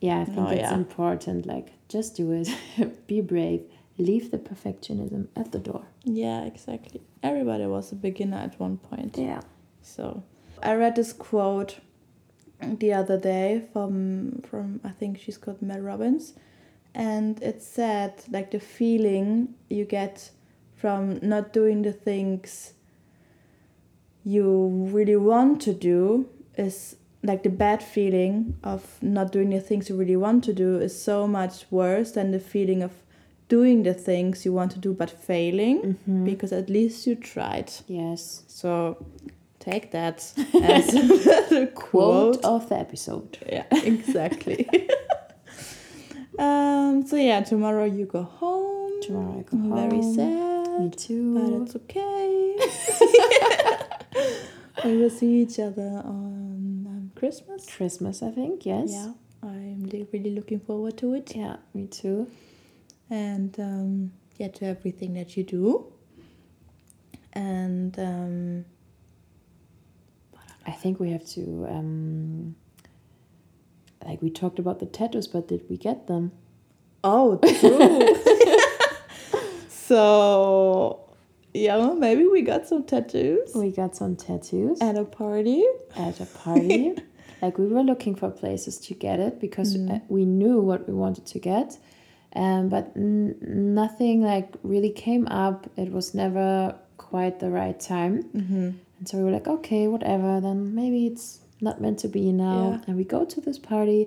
yeah, 0.00 0.20
I 0.20 0.24
think 0.24 0.38
Oh, 0.38 0.48
it's 0.48 0.60
yeah. 0.60 0.74
important. 0.74 1.46
Like, 1.46 1.72
just 1.88 2.16
do 2.16 2.32
it. 2.32 2.48
Be 3.06 3.20
brave. 3.20 3.62
Leave 3.98 4.30
the 4.30 4.38
perfectionism 4.38 5.28
at 5.36 5.52
the 5.52 5.58
door. 5.58 5.84
yeah, 6.04 6.44
exactly. 6.44 7.00
Everybody 7.22 7.66
was 7.66 7.92
a 7.92 7.94
beginner 7.94 8.36
at 8.36 8.58
one 8.60 8.76
point. 8.76 9.16
Yeah. 9.18 9.40
So 9.82 10.22
I 10.62 10.74
read 10.74 10.96
this 10.96 11.12
quote 11.12 11.78
the 12.60 12.92
other 12.92 13.18
day 13.18 13.62
from 13.72 14.42
from 14.48 14.80
I 14.84 14.90
think 14.90 15.18
she's 15.18 15.38
called 15.38 15.62
Mel 15.62 15.80
Robbins, 15.80 16.34
and 16.94 17.42
it 17.42 17.62
said 17.62 18.12
like 18.30 18.50
the 18.50 18.60
feeling 18.60 19.54
you 19.70 19.84
get 19.86 20.30
from 20.76 21.18
not 21.22 21.52
doing 21.54 21.82
the 21.82 21.92
things 21.92 22.74
you 24.34 24.88
really 24.92 25.14
want 25.16 25.60
to 25.62 25.72
do 25.72 26.26
is 26.58 26.96
like 27.22 27.42
the 27.44 27.48
bad 27.50 27.80
feeling 27.82 28.56
of 28.64 28.82
not 29.00 29.30
doing 29.32 29.50
the 29.50 29.60
things 29.60 29.88
you 29.88 29.96
really 29.96 30.16
want 30.16 30.42
to 30.44 30.52
do 30.52 30.80
is 30.80 30.92
so 31.10 31.26
much 31.28 31.64
worse 31.70 32.10
than 32.12 32.30
the 32.32 32.40
feeling 32.40 32.82
of 32.82 32.90
doing 33.48 33.84
the 33.84 33.94
things 33.94 34.44
you 34.44 34.52
want 34.52 34.72
to 34.72 34.78
do 34.78 34.92
but 34.92 35.10
failing 35.10 35.78
Mm-hmm. 35.82 36.24
because 36.24 36.52
at 36.52 36.68
least 36.68 37.06
you 37.06 37.14
tried. 37.14 37.70
Yes. 37.86 38.42
So 38.48 38.96
take 39.60 39.92
that 39.92 40.16
as 40.62 40.86
the 41.54 41.70
Quote 41.74 42.40
quote. 42.42 42.44
of 42.44 42.68
the 42.68 42.78
episode. 42.78 43.38
Yeah, 43.48 43.64
exactly. 43.84 44.68
um. 46.38 47.06
So 47.06 47.16
yeah, 47.16 47.40
tomorrow 47.42 47.84
you 47.84 48.06
go 48.06 48.22
home. 48.24 49.00
Tomorrow 49.02 49.38
I 49.38 49.42
go 49.42 49.56
I'm 49.56 49.90
Very 49.90 50.02
sad, 50.02 50.80
Me 50.80 50.90
too. 50.90 51.34
but 51.34 51.62
it's 51.62 51.76
okay. 51.76 53.62
We 54.86 54.96
will 54.96 55.10
see 55.10 55.42
each 55.42 55.58
other 55.58 56.02
on 56.04 56.86
um, 56.86 57.10
Christmas. 57.14 57.66
Christmas, 57.66 58.22
I 58.22 58.30
think. 58.30 58.64
Yes. 58.64 58.90
Yeah, 58.92 59.12
I'm 59.42 59.88
really 60.12 60.30
looking 60.30 60.60
forward 60.60 60.96
to 60.98 61.14
it, 61.14 61.34
Yeah, 61.34 61.56
me 61.74 61.86
too. 61.86 62.30
and 63.10 63.58
um, 63.60 64.12
yeah, 64.38 64.48
to 64.48 64.66
everything 64.66 65.14
that 65.14 65.36
you 65.36 65.44
do. 65.44 65.92
And 67.32 67.98
um, 67.98 68.64
I 70.66 70.70
think 70.72 70.98
we 71.00 71.10
have 71.10 71.26
to. 71.30 71.66
Um, 71.68 72.56
like 74.04 74.22
we 74.22 74.30
talked 74.30 74.58
about 74.58 74.78
the 74.78 74.86
tattoos, 74.86 75.26
but 75.26 75.48
did 75.48 75.68
we 75.68 75.76
get 75.76 76.06
them? 76.06 76.32
Oh, 77.02 77.36
true. 77.38 78.14
so, 79.68 81.05
yeah, 81.64 81.76
well, 81.76 81.94
maybe 81.94 82.24
we 82.26 82.42
got 82.42 82.66
some 82.66 82.82
tattoos 82.84 83.54
We 83.54 83.70
got 83.70 83.96
some 83.96 84.14
tattoos 84.16 84.80
at 84.80 84.96
a 84.96 85.04
party. 85.04 85.64
at 85.96 86.20
a 86.20 86.26
party. 86.26 86.94
like 87.42 87.58
we 87.58 87.66
were 87.66 87.82
looking 87.82 88.14
for 88.14 88.30
places 88.30 88.78
to 88.86 88.94
get 88.94 89.18
it 89.26 89.34
because 89.40 89.76
Mm. 89.76 89.90
uh, 89.96 89.98
we 90.08 90.24
knew 90.24 90.56
what 90.60 90.80
we 90.88 90.94
wanted 90.94 91.26
to 91.34 91.38
get, 91.38 91.68
um, 92.34 92.68
but 92.68 92.84
n- 92.96 93.36
nothing 93.82 94.22
like 94.32 94.48
really 94.62 94.90
came 95.06 95.26
up. 95.46 95.58
It 95.76 95.90
was 95.92 96.14
never 96.14 96.74
quite 96.96 97.40
the 97.40 97.50
right 97.50 97.78
time, 97.94 98.14
Mm-hmm. 98.34 98.68
and 98.98 99.04
so 99.08 99.18
we 99.18 99.24
were 99.24 99.30
like, 99.38 99.48
okay, 99.58 99.88
whatever. 99.94 100.40
Then 100.40 100.74
maybe 100.74 101.00
it's 101.06 101.40
not 101.60 101.80
meant 101.80 101.98
to 102.04 102.08
be 102.08 102.32
now. 102.32 102.62
Yeah. 102.70 102.84
And 102.86 102.96
we 102.96 103.04
go 103.04 103.24
to 103.24 103.40
this 103.46 103.58
party, 103.58 104.02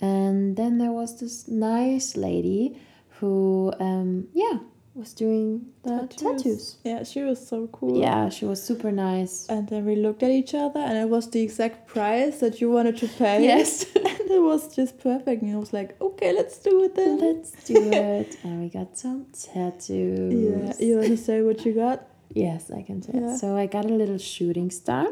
and 0.00 0.56
then 0.56 0.78
there 0.78 0.92
was 0.92 1.10
this 1.20 1.46
nice 1.48 2.16
lady 2.16 2.76
who, 3.20 3.72
um, 3.80 4.28
yeah, 4.34 4.58
was 4.94 5.14
doing 5.14 5.66
the 5.84 6.06
tattoos. 6.06 6.76
Yeah, 6.84 7.02
she 7.02 7.22
was 7.22 7.46
so 7.46 7.66
cool. 7.68 7.98
Yeah, 7.98 8.28
she 8.28 8.44
was 8.44 8.62
super 8.62 8.92
nice. 8.92 9.46
And 9.48 9.68
then 9.68 9.86
we 9.86 9.96
looked 9.96 10.22
at 10.22 10.30
each 10.30 10.54
other, 10.54 10.80
and 10.80 10.98
it 10.98 11.08
was 11.08 11.30
the 11.30 11.40
exact 11.40 11.86
price 11.86 12.40
that 12.40 12.60
you 12.60 12.70
wanted 12.70 12.98
to 12.98 13.08
pay. 13.08 13.42
Yes. 13.52 13.86
and 13.96 14.30
it 14.30 14.42
was 14.42 14.74
just 14.74 14.98
perfect. 14.98 15.42
And 15.42 15.54
I 15.54 15.58
was 15.58 15.72
like, 15.72 16.00
okay, 16.00 16.32
let's 16.32 16.58
do 16.58 16.84
it 16.84 16.94
then. 16.94 17.18
Let's 17.18 17.50
do 17.64 17.90
it. 17.90 18.36
and 18.44 18.60
we 18.60 18.68
got 18.68 18.96
some 18.98 19.26
tattoos. 19.32 20.78
yeah, 20.80 20.86
you 20.86 20.96
want 20.96 21.08
to 21.08 21.16
say 21.16 21.42
what 21.42 21.64
you 21.64 21.72
got? 21.72 22.06
Yes, 22.34 22.70
I 22.70 22.82
can 22.82 23.00
tell. 23.00 23.20
Yeah. 23.20 23.36
So 23.36 23.56
I 23.56 23.66
got 23.66 23.86
a 23.86 23.94
little 23.94 24.18
shooting 24.18 24.70
star. 24.70 25.08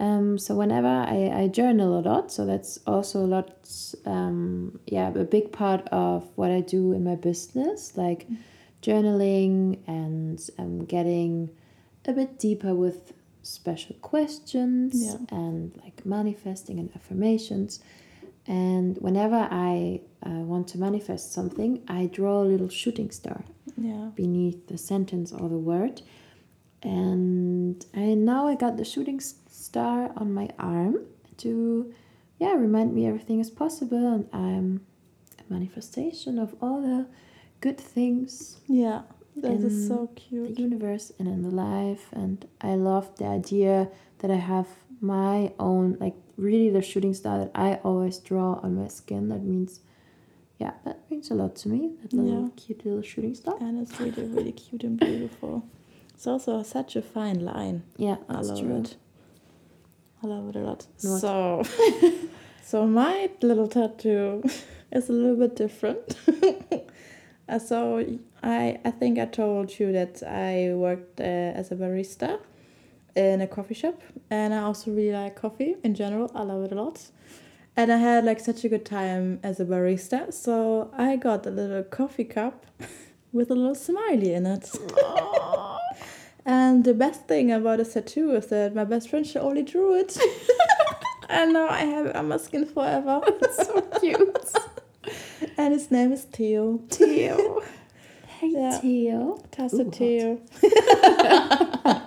Um, 0.00 0.38
so 0.38 0.54
whenever 0.56 0.88
I, 0.88 1.30
I 1.42 1.48
journal 1.48 1.98
a 1.98 2.02
lot, 2.02 2.32
so 2.32 2.44
that's 2.44 2.80
also 2.86 3.20
a 3.20 3.28
lot, 3.28 3.68
um, 4.06 4.80
yeah, 4.86 5.08
a 5.10 5.24
big 5.24 5.52
part 5.52 5.88
of 5.92 6.28
what 6.34 6.50
I 6.50 6.60
do 6.60 6.92
in 6.92 7.04
my 7.04 7.14
business, 7.14 7.96
like 7.96 8.26
journaling 8.86 9.78
and 9.86 10.38
um, 10.58 10.84
getting 10.84 11.50
a 12.06 12.12
bit 12.12 12.38
deeper 12.38 12.74
with 12.74 13.12
special 13.42 13.96
questions 14.12 14.92
Yeah. 15.06 15.16
and 15.38 15.74
like 15.82 16.04
manifesting 16.04 16.78
and 16.78 16.90
affirmations. 16.94 17.80
And 18.46 18.98
whenever 18.98 19.40
I 19.50 20.00
uh, 20.26 20.42
want 20.52 20.68
to 20.72 20.78
manifest 20.78 21.32
something, 21.32 21.72
I 21.88 22.06
draw 22.18 22.42
a 22.42 22.48
little 22.52 22.68
shooting 22.68 23.10
star 23.10 23.40
Yeah. 23.88 24.10
beneath 24.14 24.60
the 24.72 24.78
sentence 24.78 25.32
or 25.32 25.48
the 25.48 25.62
word. 25.72 26.02
And 26.82 27.84
I 27.94 28.14
now 28.14 28.46
I 28.46 28.54
got 28.54 28.76
the 28.76 28.84
shooting 28.84 29.20
star 29.20 30.12
on 30.16 30.34
my 30.34 30.48
arm 30.58 30.94
to 31.38 31.92
yeah, 32.38 32.52
remind 32.54 32.92
me 32.94 33.06
everything 33.06 33.40
is 33.40 33.50
possible 33.50 34.06
and 34.14 34.28
I'm 34.32 34.84
a 35.40 35.52
manifestation 35.52 36.38
of 36.38 36.54
all 36.60 36.82
the 36.82 37.06
good 37.64 37.78
things 37.96 38.32
Yeah. 38.84 39.00
That 39.42 39.52
is 39.68 39.88
so 39.88 39.96
the 40.14 40.20
cute. 40.20 40.58
universe 40.66 41.06
and 41.18 41.26
in 41.34 41.40
the 41.48 41.54
life 41.68 42.04
and 42.22 42.36
I 42.60 42.72
love 42.90 43.06
the 43.18 43.26
idea 43.40 43.76
that 44.20 44.30
I 44.30 44.40
have 44.54 44.68
my 45.00 45.36
own 45.58 45.86
like 46.04 46.16
really 46.36 46.70
the 46.70 46.82
shooting 46.90 47.14
star 47.20 47.34
that 47.42 47.50
I 47.54 47.68
always 47.88 48.16
draw 48.30 48.50
on 48.64 48.70
my 48.82 48.88
skin. 49.00 49.22
That 49.32 49.42
means 49.52 49.80
yeah, 50.62 50.72
that 50.86 50.98
means 51.10 51.30
a 51.30 51.34
lot 51.42 51.52
to 51.62 51.68
me. 51.74 51.80
That 52.02 52.12
little 52.12 52.42
Yeah. 52.42 52.48
cute 52.62 52.80
little 52.86 53.02
shooting 53.10 53.34
star. 53.34 53.56
And 53.60 53.74
it's 53.82 53.94
really, 54.00 54.24
really 54.36 54.52
cute 54.52 54.84
and 54.88 54.96
beautiful. 54.98 55.54
It's 56.14 56.26
also 56.32 56.62
such 56.62 56.94
a 56.96 57.02
fine 57.02 57.40
line. 57.52 57.82
Yeah, 57.96 58.18
I 58.28 58.40
love 58.40 58.60
true. 58.60 58.76
it. 58.80 58.96
I 60.22 60.26
love 60.34 60.44
it 60.50 60.56
a 60.56 60.64
lot. 60.68 60.86
So, 60.96 61.62
so 62.70 62.86
my 62.86 63.30
little 63.42 63.68
tattoo 63.68 64.42
is 64.96 65.08
a 65.08 65.12
little 65.12 65.36
bit 65.44 65.56
different. 65.56 66.06
Uh, 67.48 67.58
so 67.58 68.04
I 68.42 68.78
I 68.84 68.90
think 68.90 69.18
I 69.18 69.26
told 69.26 69.78
you 69.78 69.92
that 69.92 70.22
I 70.22 70.72
worked 70.74 71.20
uh, 71.20 71.58
as 71.60 71.70
a 71.70 71.76
barista 71.76 72.38
in 73.14 73.40
a 73.40 73.46
coffee 73.46 73.74
shop, 73.74 74.00
and 74.30 74.54
I 74.54 74.62
also 74.62 74.90
really 74.90 75.12
like 75.12 75.36
coffee 75.36 75.76
in 75.82 75.94
general. 75.94 76.30
I 76.34 76.42
love 76.42 76.64
it 76.64 76.72
a 76.72 76.74
lot. 76.74 77.10
And 77.76 77.92
I 77.92 77.96
had 77.96 78.24
like 78.24 78.38
such 78.38 78.64
a 78.64 78.68
good 78.68 78.84
time 78.84 79.40
as 79.42 79.58
a 79.60 79.64
barista, 79.64 80.32
so 80.32 80.90
I 80.96 81.16
got 81.16 81.44
a 81.46 81.50
little 81.50 81.82
coffee 81.82 82.24
cup 82.24 82.66
with 83.32 83.50
a 83.50 83.54
little 83.54 83.74
smiley 83.74 84.32
in 84.32 84.46
it. 84.46 84.70
And 86.46 86.84
the 86.84 86.92
best 86.92 87.26
thing 87.26 87.50
about 87.50 87.78
this 87.78 87.94
tattoo 87.94 88.32
is 88.32 88.48
that 88.48 88.74
my 88.74 88.84
best 88.84 89.08
friend 89.08 89.26
she 89.26 89.38
only 89.38 89.62
drew 89.62 89.94
it. 89.94 90.16
and 91.28 91.54
now 91.54 91.68
I 91.68 91.80
have 91.80 92.06
it 92.06 92.16
on 92.16 92.28
my 92.28 92.36
skin 92.36 92.66
forever. 92.66 93.20
It's 93.26 93.66
so 93.66 93.80
cute. 94.00 94.52
and 95.56 95.72
his 95.72 95.90
name 95.90 96.12
is 96.12 96.24
Theo. 96.24 96.78
Theo. 96.90 97.62
Hey 98.40 98.50
Yeah. 98.52 98.78
Theo. 98.78 99.38
Tasse. 99.52 99.84
Theo. 99.92 100.40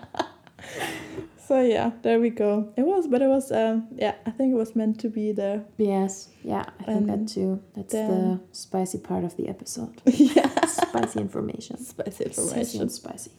so 1.48 1.62
yeah, 1.62 1.92
there 2.02 2.20
we 2.20 2.30
go. 2.30 2.74
It 2.76 2.82
was, 2.82 3.08
but 3.08 3.22
it 3.22 3.28
was, 3.28 3.50
um, 3.52 3.88
yeah, 3.96 4.16
I 4.26 4.32
think 4.32 4.52
it 4.52 4.58
was 4.58 4.76
meant 4.76 5.00
to 5.00 5.10
be 5.10 5.32
there. 5.32 5.64
Yes, 5.78 6.28
yeah, 6.44 6.66
I 6.82 6.84
think 6.84 7.08
that 7.08 7.28
too. 7.30 7.64
That's 7.76 7.94
the 7.94 8.42
spicy 8.52 8.98
part 8.98 9.24
of 9.24 9.38
the 9.38 9.48
episode. 9.48 10.02
yeah. 10.06 10.66
spicy 10.66 11.22
information. 11.22 11.78
Spicy 11.78 12.26
information. 12.26 12.90
spicy. 12.90 13.32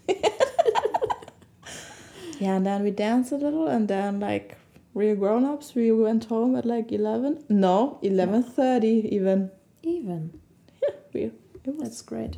Yeah, 2.38 2.54
and 2.54 2.64
then 2.64 2.82
we 2.84 2.90
danced 2.90 3.32
a 3.32 3.36
little, 3.36 3.66
and 3.66 3.88
then 3.88 4.20
like 4.20 4.56
real 4.94 5.16
grown 5.16 5.44
ups, 5.44 5.74
we 5.74 5.90
went 5.90 6.24
home 6.26 6.54
at 6.56 6.64
like 6.64 6.92
eleven. 6.92 7.44
No, 7.48 7.98
eleven 8.02 8.42
thirty 8.44 9.08
even. 9.12 9.50
Even. 9.82 10.40
We 11.12 11.22
it 11.22 11.32
was 11.66 11.78
That's 11.78 12.02
great. 12.02 12.36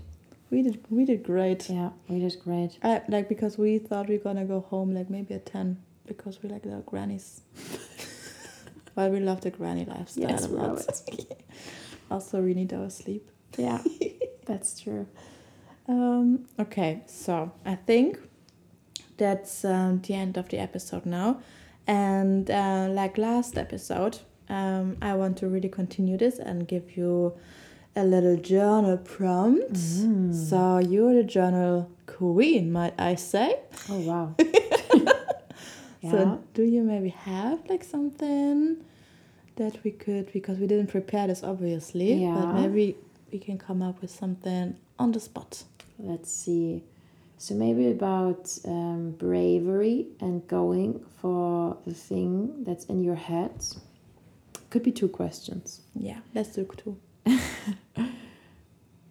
we 0.50 0.62
did 0.62 0.84
we 0.90 1.04
did 1.04 1.22
great. 1.22 1.68
Yeah, 1.70 1.90
we 2.08 2.20
did 2.20 2.36
great. 2.44 2.78
I, 2.82 3.02
like 3.08 3.28
because 3.28 3.58
we 3.58 3.78
thought 3.78 4.08
we 4.08 4.16
are 4.16 4.18
gonna 4.18 4.44
go 4.44 4.60
home 4.60 4.94
like 4.94 5.10
maybe 5.10 5.34
at 5.34 5.46
ten 5.46 5.78
because 6.06 6.42
we 6.42 6.48
like 6.48 6.62
the 6.62 6.82
grannies. 6.86 7.42
well, 8.96 9.10
we 9.10 9.20
love 9.20 9.40
the 9.40 9.50
granny 9.50 9.84
lifestyle 9.84 10.28
Yes, 10.30 10.46
a 10.46 10.48
we 10.48 10.56
love 10.56 10.86
lot. 10.86 11.02
also, 12.10 12.42
we 12.42 12.54
need 12.54 12.72
our 12.72 12.90
sleep. 12.90 13.30
Yeah, 13.58 13.82
that's 14.46 14.80
true. 14.80 15.06
Um, 15.88 16.46
okay, 16.58 17.02
so 17.06 17.52
I 17.66 17.74
think 17.74 18.18
that's 19.16 19.64
um, 19.64 20.00
the 20.02 20.14
end 20.14 20.36
of 20.36 20.48
the 20.48 20.58
episode 20.58 21.06
now. 21.06 21.40
And 21.86 22.48
uh, 22.50 22.86
like 22.90 23.18
last 23.18 23.58
episode, 23.58 24.18
um, 24.50 24.96
I 25.00 25.14
want 25.14 25.38
to 25.38 25.48
really 25.48 25.68
continue 25.68 26.18
this 26.18 26.38
and 26.38 26.66
give 26.66 26.96
you 26.96 27.32
a 27.96 28.04
little 28.04 28.36
journal 28.36 28.98
prompt. 28.98 29.72
Mm. 29.74 30.34
So 30.34 30.78
you're 30.78 31.14
the 31.14 31.24
journal 31.24 31.90
queen, 32.06 32.72
might 32.72 32.94
I 32.98 33.14
say? 33.14 33.58
Oh 33.88 33.98
wow. 34.00 34.34
yeah. 36.00 36.10
So 36.10 36.42
do 36.54 36.62
you 36.64 36.82
maybe 36.82 37.10
have 37.10 37.58
like 37.68 37.84
something 37.84 38.78
that 39.56 39.82
we 39.84 39.92
could 39.92 40.32
because 40.32 40.58
we 40.58 40.66
didn't 40.66 40.88
prepare 40.88 41.26
this 41.28 41.42
obviously, 41.44 42.14
Yeah. 42.14 42.34
but 42.34 42.54
maybe 42.54 42.96
we 43.32 43.38
can 43.38 43.56
come 43.58 43.82
up 43.82 44.00
with 44.02 44.10
something 44.10 44.76
on 44.98 45.12
the 45.12 45.20
spot. 45.20 45.62
Let's 45.98 46.30
see. 46.30 46.82
So 47.38 47.54
maybe 47.54 47.88
about 47.90 48.56
um, 48.66 49.12
bravery 49.12 50.08
and 50.20 50.46
going 50.46 51.00
for 51.20 51.76
the 51.86 51.94
thing 51.94 52.64
that's 52.64 52.84
in 52.86 53.02
your 53.02 53.14
head. 53.14 53.52
Could 54.70 54.82
be 54.84 54.92
two 54.92 55.08
questions. 55.08 55.80
Yeah, 55.94 56.20
let's 56.34 56.50
do 56.50 56.68
two. 56.76 56.96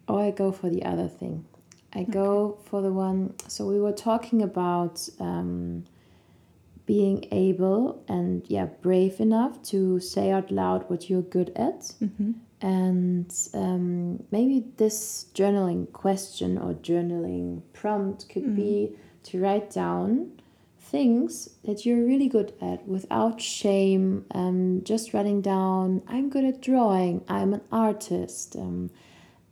Or 0.08 0.20
I 0.24 0.32
go 0.32 0.50
for 0.50 0.68
the 0.68 0.84
other 0.84 1.06
thing. 1.06 1.44
I 1.92 2.02
go 2.02 2.58
for 2.64 2.82
the 2.82 2.92
one. 2.92 3.34
So 3.46 3.64
we 3.66 3.80
were 3.80 3.92
talking 3.92 4.42
about 4.42 5.08
um, 5.20 5.84
being 6.84 7.28
able 7.30 8.02
and 8.08 8.44
yeah, 8.48 8.66
brave 8.66 9.20
enough 9.20 9.62
to 9.70 10.00
say 10.00 10.32
out 10.32 10.50
loud 10.50 10.90
what 10.90 11.08
you're 11.08 11.22
good 11.22 11.52
at. 11.54 11.94
Mm-hmm. 12.02 12.32
And 12.60 13.34
um, 13.54 14.24
maybe 14.32 14.64
this 14.76 15.26
journaling 15.32 15.92
question 15.92 16.58
or 16.58 16.74
journaling 16.74 17.62
prompt 17.72 18.28
could 18.28 18.56
be 18.56 18.96
to 19.24 19.40
write 19.40 19.70
down 19.70 20.39
things 20.90 21.48
that 21.64 21.86
you're 21.86 22.04
really 22.04 22.28
good 22.28 22.52
at 22.60 22.86
without 22.86 23.40
shame. 23.40 24.24
Um, 24.34 24.82
just 24.84 25.14
writing 25.14 25.40
down, 25.40 26.02
I'm 26.08 26.28
good 26.30 26.44
at 26.44 26.60
drawing, 26.60 27.22
I'm 27.28 27.52
an 27.54 27.60
artist. 27.70 28.56
Um, 28.56 28.90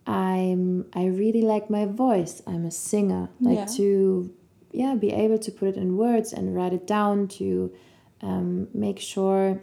I'm 0.07 0.87
I 0.95 1.05
really 1.07 1.43
like 1.43 1.69
my 1.69 1.85
voice. 1.85 2.41
I'm 2.47 2.65
a 2.65 2.71
singer. 2.71 3.29
Like 3.41 3.59
Yeah. 3.59 3.65
to 3.77 4.35
yeah, 4.73 4.95
be 4.95 5.11
able 5.13 5.39
to 5.39 5.51
put 5.51 5.69
it 5.69 5.77
in 5.77 5.97
words 5.97 6.33
and 6.33 6.55
write 6.55 6.73
it 6.75 6.87
down 6.87 7.29
to 7.39 7.73
um, 8.21 8.69
make 8.75 8.99
sure 8.99 9.61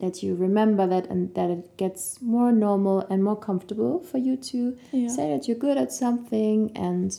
that 0.00 0.22
you 0.22 0.34
remember 0.34 0.86
that 0.86 1.06
and 1.08 1.34
that 1.34 1.48
it 1.50 1.76
gets 1.76 2.20
more 2.20 2.52
normal 2.52 3.00
and 3.10 3.22
more 3.24 3.36
comfortable 3.36 4.00
for 4.00 4.18
you 4.18 4.36
to 4.36 4.76
Yeah. 4.92 5.08
say 5.08 5.30
that 5.32 5.48
you're 5.48 5.56
good 5.66 5.76
at 5.78 5.92
something 5.92 6.70
and 6.76 7.18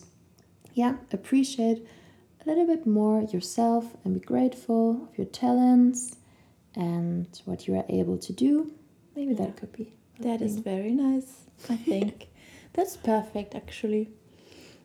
yeah, 0.74 0.96
appreciate 1.12 1.86
a 2.46 2.50
little 2.50 2.66
bit 2.68 2.86
more 2.86 3.22
yourself 3.24 3.86
and 4.04 4.14
be 4.14 4.20
grateful 4.20 5.08
of 5.10 5.18
your 5.18 5.28
talents 5.28 6.18
and 6.76 7.28
what 7.46 7.68
you 7.68 7.76
are 7.76 7.86
able 7.90 8.18
to 8.20 8.34
do. 8.34 8.72
Maybe 9.16 9.34
that 9.34 9.58
could 9.58 9.72
be. 9.72 9.94
That 10.20 10.42
is 10.42 10.56
thing. 10.56 10.64
very 10.64 10.92
nice, 10.92 11.46
I 11.70 11.76
think. 11.78 12.28
That's 12.74 12.98
perfect, 12.98 13.56
actually. 13.56 14.10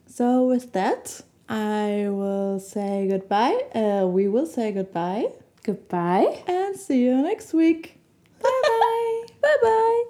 So, 0.07 0.45
with 0.45 0.73
that, 0.73 1.21
I 1.49 2.07
will 2.09 2.59
say 2.59 3.07
goodbye. 3.09 3.59
Uh, 3.75 4.07
we 4.07 4.27
will 4.27 4.45
say 4.45 4.71
goodbye 4.71 5.27
Goodbye. 5.63 6.43
and 6.47 6.75
see 6.75 7.03
you 7.03 7.21
next 7.21 7.53
week. 7.53 7.99
Bye 8.41 8.61
bye. 8.63 9.23
bye 9.41 9.57
bye. 9.61 10.03